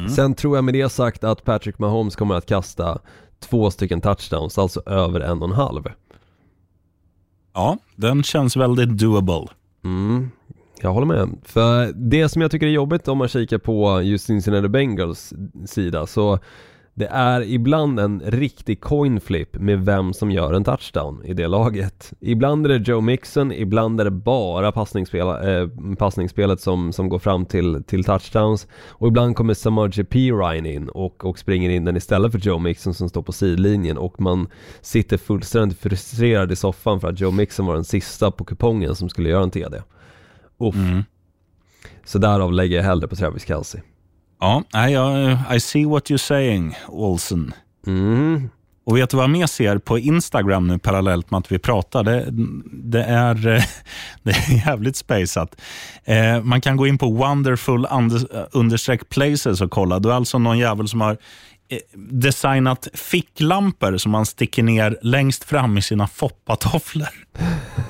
Sen 0.09 0.35
tror 0.35 0.57
jag 0.57 0.65
med 0.65 0.75
det 0.75 0.89
sagt 0.89 1.25
att 1.25 1.45
Patrick 1.45 1.79
Mahomes 1.79 2.17
kommer 2.17 2.35
att 2.35 2.47
kasta 2.47 2.99
två 3.41 3.71
stycken 3.71 4.01
touchdowns, 4.01 4.59
alltså 4.59 4.83
över 4.87 5.21
en 5.21 5.43
och 5.43 5.49
en 5.49 5.55
halv. 5.55 5.83
Ja, 7.55 7.79
den 7.97 8.23
känns 8.23 8.57
väldigt 8.57 8.99
doable. 8.99 9.47
Mm, 9.85 10.31
jag 10.81 10.93
håller 10.93 11.07
med. 11.07 11.29
För 11.43 11.93
det 11.95 12.29
som 12.29 12.43
jag 12.43 12.51
tycker 12.51 12.67
är 12.67 12.71
jobbigt 12.71 13.09
om 13.09 13.19
man 13.19 13.29
kikar 13.29 13.59
på 13.59 14.03
just 14.03 14.27
Cincinnati 14.27 14.69
Bengals 14.69 15.33
sida 15.67 16.07
så 16.07 16.39
det 16.95 17.07
är 17.07 17.43
ibland 17.43 18.01
en 18.01 18.21
riktig 18.21 18.81
coin 18.81 19.21
flip 19.21 19.59
med 19.59 19.85
vem 19.85 20.13
som 20.13 20.31
gör 20.31 20.53
en 20.53 20.65
touchdown 20.65 21.25
i 21.25 21.35
det 21.35 21.47
laget. 21.47 22.13
Ibland 22.21 22.67
är 22.67 22.79
det 22.79 22.89
Joe 22.89 23.01
Mixon, 23.01 23.53
ibland 23.53 24.01
är 24.01 24.05
det 24.05 24.11
bara 24.11 24.73
passningsspel, 24.73 25.27
eh, 25.29 25.97
passningsspelet 25.97 26.61
som, 26.61 26.93
som 26.93 27.09
går 27.09 27.19
fram 27.19 27.47
till, 27.47 27.85
till 27.87 28.05
touchdowns 28.05 28.67
och 28.89 29.09
ibland 29.09 29.37
kommer 29.37 29.55
Samaje 29.55 30.05
Perine 30.05 30.73
in 30.73 30.89
och, 30.89 31.25
och 31.25 31.39
springer 31.39 31.71
in 31.71 31.85
den 31.85 31.97
istället 31.97 32.33
för 32.33 32.39
Joe 32.39 32.59
Mixon 32.59 32.95
som 32.95 33.09
står 33.09 33.23
på 33.23 33.33
sidlinjen 33.33 33.99
och 33.99 34.21
man 34.21 34.49
sitter 34.81 35.17
fullständigt 35.17 35.79
frustrerad 35.79 36.53
i 36.53 36.57
soffan 36.57 37.01
för 37.01 37.09
att 37.09 37.21
Joe 37.21 37.31
Mixon 37.31 37.67
var 37.67 37.75
den 37.75 37.85
sista 37.85 38.31
på 38.31 38.45
kupongen 38.45 38.95
som 38.95 39.09
skulle 39.09 39.29
göra 39.29 39.43
en 39.43 39.51
TD. 39.51 39.83
Uff. 40.59 40.75
Mm. 40.75 41.03
Så 42.05 42.19
därav 42.19 42.53
lägger 42.53 42.77
jag 42.77 42.85
hellre 42.85 43.09
på 43.09 43.17
Travis 43.17 43.47
Kelce. 43.47 43.83
Ja, 44.43 44.63
nej, 44.75 44.93
jag, 44.93 45.39
I 45.57 45.61
see 45.61 45.85
what 45.87 46.11
you're 46.11 46.17
saying, 46.17 46.75
Olsen. 46.89 47.55
Mm. 47.87 48.51
Och 48.85 48.97
vet 48.97 49.11
du 49.11 49.17
vad 49.17 49.25
jag 49.25 49.31
mer 49.31 49.47
ser 49.47 49.79
på 49.79 49.99
Instagram 49.99 50.67
nu 50.67 50.79
parallellt 50.79 51.31
med 51.31 51.39
att 51.39 51.53
vi 51.53 51.59
pratar? 51.59 52.03
Det, 52.03 52.27
det, 52.73 53.03
är, 53.03 53.47
eh, 53.47 53.63
det 54.23 54.31
är 54.31 54.67
jävligt 54.67 54.97
spejsat. 54.97 55.61
Eh, 56.05 56.43
man 56.43 56.61
kan 56.61 56.77
gå 56.77 56.87
in 56.87 56.99
på 56.99 57.11
wonderful 57.11 57.87
under, 57.91 58.49
understreck 58.53 59.09
places 59.09 59.61
och 59.61 59.71
kolla. 59.71 59.99
Det 59.99 60.09
är 60.09 60.13
alltså 60.13 60.39
någon 60.39 60.59
jävel 60.59 60.89
som 60.89 61.01
har 61.01 61.13
eh, 61.69 61.79
designat 61.95 62.89
ficklampor 62.95 63.97
som 63.97 64.13
man 64.13 64.27
sticker 64.27 64.63
ner 64.63 64.99
längst 65.03 65.45
fram 65.45 65.79
i 65.79 65.83
sina 65.83 66.07
foppatofflor. 66.07 67.09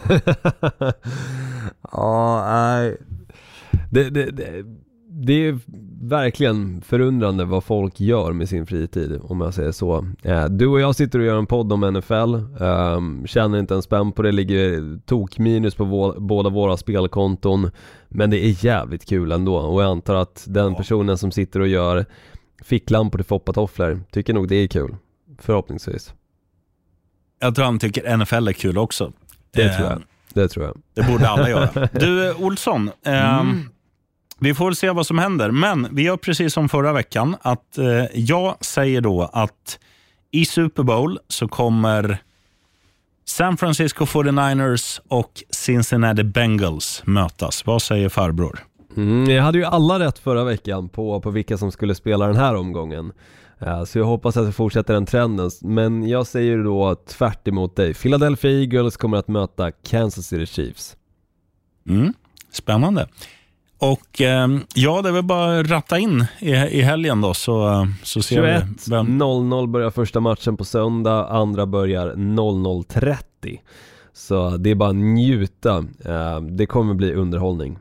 Ja, 1.92 2.44
nej. 2.46 2.96
Det, 3.90 4.10
det, 4.10 4.30
det, 4.30 4.64
det 5.14 5.32
är 5.32 5.58
verkligen 6.08 6.82
förundrande 6.82 7.44
vad 7.44 7.64
folk 7.64 8.00
gör 8.00 8.32
med 8.32 8.48
sin 8.48 8.66
fritid, 8.66 9.20
om 9.22 9.40
jag 9.40 9.54
säger 9.54 9.72
så. 9.72 10.06
Eh, 10.22 10.44
Du 10.44 10.66
och 10.66 10.80
jag 10.80 10.94
sitter 10.96 11.18
och 11.18 11.24
gör 11.24 11.38
en 11.38 11.46
podd 11.46 11.72
om 11.72 11.80
NFL, 11.94 12.62
um, 12.64 13.26
tjänar 13.26 13.58
inte 13.58 13.74
en 13.74 13.82
spänn 13.82 14.12
på 14.12 14.22
det, 14.22 14.32
ligger 14.32 14.98
tokminus 15.06 15.74
på 15.74 16.14
båda 16.18 16.50
våra 16.50 16.76
spelkonton. 16.76 17.70
Men 18.08 18.30
det 18.30 18.44
är 18.46 18.64
jävligt 18.64 19.08
kul 19.08 19.32
ändå 19.32 19.56
och 19.56 19.82
jag 19.82 19.90
antar 19.90 20.14
att 20.14 20.44
den 20.48 20.74
personen 20.74 21.18
som 21.18 21.30
sitter 21.30 21.60
och 21.60 21.68
gör 21.68 22.06
ficklampor 22.62 23.18
till 23.18 23.26
foppatofflor 23.26 24.00
tycker 24.10 24.34
nog 24.34 24.48
det 24.48 24.56
är 24.56 24.66
kul. 24.68 24.96
Förhoppningsvis. 25.38 26.14
Jag 27.40 27.54
tror 27.54 27.64
han 27.64 27.78
tycker 27.78 28.16
NFL 28.16 28.48
är 28.48 28.52
kul 28.52 28.78
också. 28.78 29.12
Det 29.50 29.62
Eh, 29.62 29.76
tror 29.76 29.88
jag. 29.88 30.02
Det 30.34 30.48
tror 30.48 30.64
jag. 30.66 30.76
Det 30.94 31.12
borde 31.12 31.28
alla 31.28 31.48
göra. 31.50 31.88
Du, 31.92 32.28
eh, 32.30 32.40
Olsson. 32.42 32.90
ehm, 33.04 33.60
Vi 34.42 34.54
får 34.54 34.72
se 34.72 34.90
vad 34.90 35.06
som 35.06 35.18
händer, 35.18 35.50
men 35.50 35.88
vi 35.90 36.02
gör 36.02 36.16
precis 36.16 36.52
som 36.52 36.68
förra 36.68 36.92
veckan. 36.92 37.36
att 37.42 37.78
eh, 37.78 38.04
Jag 38.14 38.64
säger 38.64 39.00
då 39.00 39.30
att 39.32 39.78
i 40.30 40.44
Super 40.44 40.82
Bowl 40.82 41.18
så 41.28 41.48
kommer 41.48 42.18
San 43.24 43.56
Francisco 43.56 44.04
49ers 44.04 45.00
och 45.08 45.42
Cincinnati 45.50 46.24
Bengals 46.24 47.02
mötas. 47.04 47.66
Vad 47.66 47.82
säger 47.82 48.08
farbror? 48.08 48.58
Mm, 48.96 49.30
jag 49.30 49.42
hade 49.42 49.58
ju 49.58 49.64
alla 49.64 49.98
rätt 49.98 50.18
förra 50.18 50.44
veckan 50.44 50.88
på, 50.88 51.20
på 51.20 51.30
vilka 51.30 51.58
som 51.58 51.72
skulle 51.72 51.94
spela 51.94 52.26
den 52.26 52.36
här 52.36 52.54
omgången. 52.54 53.12
Eh, 53.58 53.84
så 53.84 53.98
jag 53.98 54.04
hoppas 54.04 54.36
att 54.36 54.44
jag 54.44 54.54
fortsätter 54.54 54.94
den 54.94 55.06
trenden. 55.06 55.50
Men 55.60 56.08
jag 56.08 56.26
säger 56.26 56.58
då 56.58 56.94
tvärt 56.94 57.48
emot 57.48 57.76
dig. 57.76 57.94
Philadelphia 57.94 58.50
Eagles 58.50 58.96
kommer 58.96 59.16
att 59.16 59.28
möta 59.28 59.70
Kansas 59.70 60.26
City 60.26 60.46
Chiefs. 60.46 60.96
Mm, 61.88 62.14
spännande. 62.52 63.08
Och 63.82 64.20
ehm, 64.20 64.60
ja, 64.74 65.02
det 65.02 65.08
är 65.08 65.12
väl 65.12 65.22
bara 65.22 65.60
att 65.60 65.70
ratta 65.70 65.98
in 65.98 66.26
i, 66.38 66.50
i 66.50 66.82
helgen 66.82 67.20
då, 67.20 67.34
så, 67.34 67.88
så 68.02 68.22
ser 68.22 68.36
21 68.36 68.64
vi. 68.86 68.90
Vem, 68.90 69.22
0-0 69.22 69.66
börjar 69.66 69.90
första 69.90 70.20
matchen 70.20 70.56
på 70.56 70.64
söndag, 70.64 71.26
andra 71.26 71.66
börjar 71.66 72.12
00.30. 72.14 73.58
Så 74.12 74.56
det 74.56 74.70
är 74.70 74.74
bara 74.74 74.90
att 74.90 74.96
njuta. 74.96 75.76
Eh, 76.04 76.40
Det 76.40 76.66
kommer 76.66 76.94
bli 76.94 77.14
underhållning. 77.14 77.78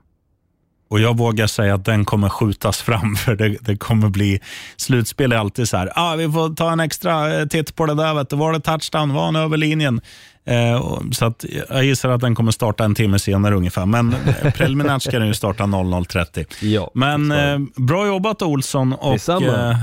Och 0.90 1.00
jag 1.00 1.18
vågar 1.18 1.48
säga 1.48 1.76
att 1.76 1.86
den 1.86 2.06
kommer 2.06 2.30
skjutas 2.30 2.82
fram, 2.82 3.16
för 3.26 3.36
det, 3.36 3.58
det 3.62 3.78
kommer 3.78 4.10
bli... 4.10 4.40
Slutspel 4.78 5.32
är 5.32 5.38
alltid 5.38 5.70
så 5.70 5.78
här, 5.78 5.92
ah, 5.96 6.16
vi 6.16 6.32
får 6.32 6.56
ta 6.56 6.72
en 6.72 6.80
extra 6.80 7.40
eh, 7.40 7.46
titt 7.48 7.76
på 7.76 7.86
det 7.86 7.94
där, 7.94 8.14
vet 8.14 8.30
du. 8.30 8.36
var 8.36 8.54
det 8.54 8.60
touchdown, 8.60 9.14
var 9.14 9.26
han 9.26 9.36
över 9.36 9.58
linjen? 9.58 10.02
Eh, 10.45 10.99
så 11.12 11.25
att 11.25 11.45
jag 11.69 11.84
gissar 11.86 12.10
att 12.10 12.21
den 12.21 12.36
kommer 12.36 12.51
starta 12.51 12.84
en 12.84 12.95
timme 12.95 13.19
senare 13.19 13.56
ungefär, 13.56 13.86
men 13.86 14.15
preliminärt 14.56 15.01
ska 15.01 15.19
den 15.19 15.27
ju 15.27 15.34
starta 15.34 15.63
00.30. 15.63 16.45
Ja, 16.65 16.91
Men 16.93 17.30
så. 17.30 17.36
eh, 17.36 17.60
bra 17.86 18.08
jobbat 18.08 18.41
Olsson 18.41 18.93
och 18.93 19.12
Detsamma. 19.13 19.69
eh, 19.71 19.77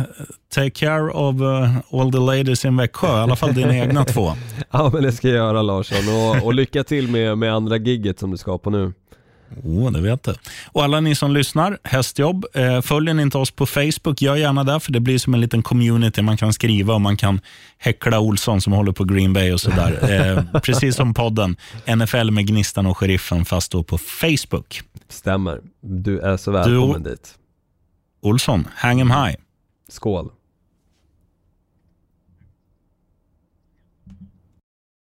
take 0.55 0.71
care 0.71 1.11
of 1.11 1.37
all 1.93 2.13
the 2.13 2.19
ladies 2.19 2.65
in 2.65 2.77
Växjö, 2.77 3.07
i 3.19 3.21
alla 3.23 3.37
fall 3.37 3.55
dina 3.55 3.77
egna 3.85 4.05
två. 4.05 4.33
Ja 4.71 4.91
men 4.93 5.03
det 5.03 5.13
ska 5.13 5.29
jag 5.29 5.37
göra 5.37 5.63
Larsson 5.63 6.15
och, 6.15 6.47
och 6.47 6.55
lycka 6.55 6.85
till 6.85 7.09
med, 7.09 7.39
med 7.39 7.55
andra 7.55 7.77
gigget 7.77 8.19
som 8.19 8.31
du 8.31 8.37
ska 8.37 8.59
på 8.59 8.71
nu. 8.71 8.93
Oh, 9.65 9.93
det 9.93 10.01
vet 10.01 10.23
du. 10.23 10.35
Och 10.73 10.85
alla 10.85 11.01
ni 11.01 11.15
som 11.15 11.33
lyssnar, 11.33 11.79
hästjobb. 11.85 12.47
Eh, 12.55 12.81
följer 12.81 13.15
ni 13.15 13.23
inte 13.23 13.39
oss 13.39 13.51
på 13.51 13.67
Facebook, 13.67 14.23
gör 14.23 14.37
gärna 14.37 14.65
det, 14.65 14.81
för 14.81 14.93
det 14.93 15.01
blir 15.01 15.19
som 15.19 15.35
en 15.35 15.41
liten 15.41 15.63
community. 15.63 16.23
Man 16.23 16.37
kan 16.37 16.53
skriva 16.53 16.95
och 16.95 17.01
man 17.01 17.17
kan 17.17 17.41
häckla 17.79 18.21
Olsson 18.21 18.61
som 18.61 18.73
håller 18.73 18.93
på 18.93 19.05
Green 19.05 19.33
Bay 19.33 19.53
och 19.53 19.61
sådär. 19.61 19.99
Eh, 20.09 20.61
precis 20.61 20.97
som 20.97 21.15
podden 21.15 21.57
NFL 21.87 22.31
med 22.31 22.47
Gnistan 22.47 22.87
och 22.87 22.99
Sheriffen, 22.99 23.45
fast 23.45 23.73
då 23.73 23.83
på 23.83 23.99
Facebook. 23.99 24.83
Stämmer. 25.09 25.61
Du 25.81 26.21
är 26.21 26.37
så 26.37 26.51
välkommen 26.51 27.03
dit. 27.03 27.35
Olsson, 28.23 28.69
hang 28.75 29.01
em 29.01 29.11
high. 29.11 29.37
Skål. 29.89 30.31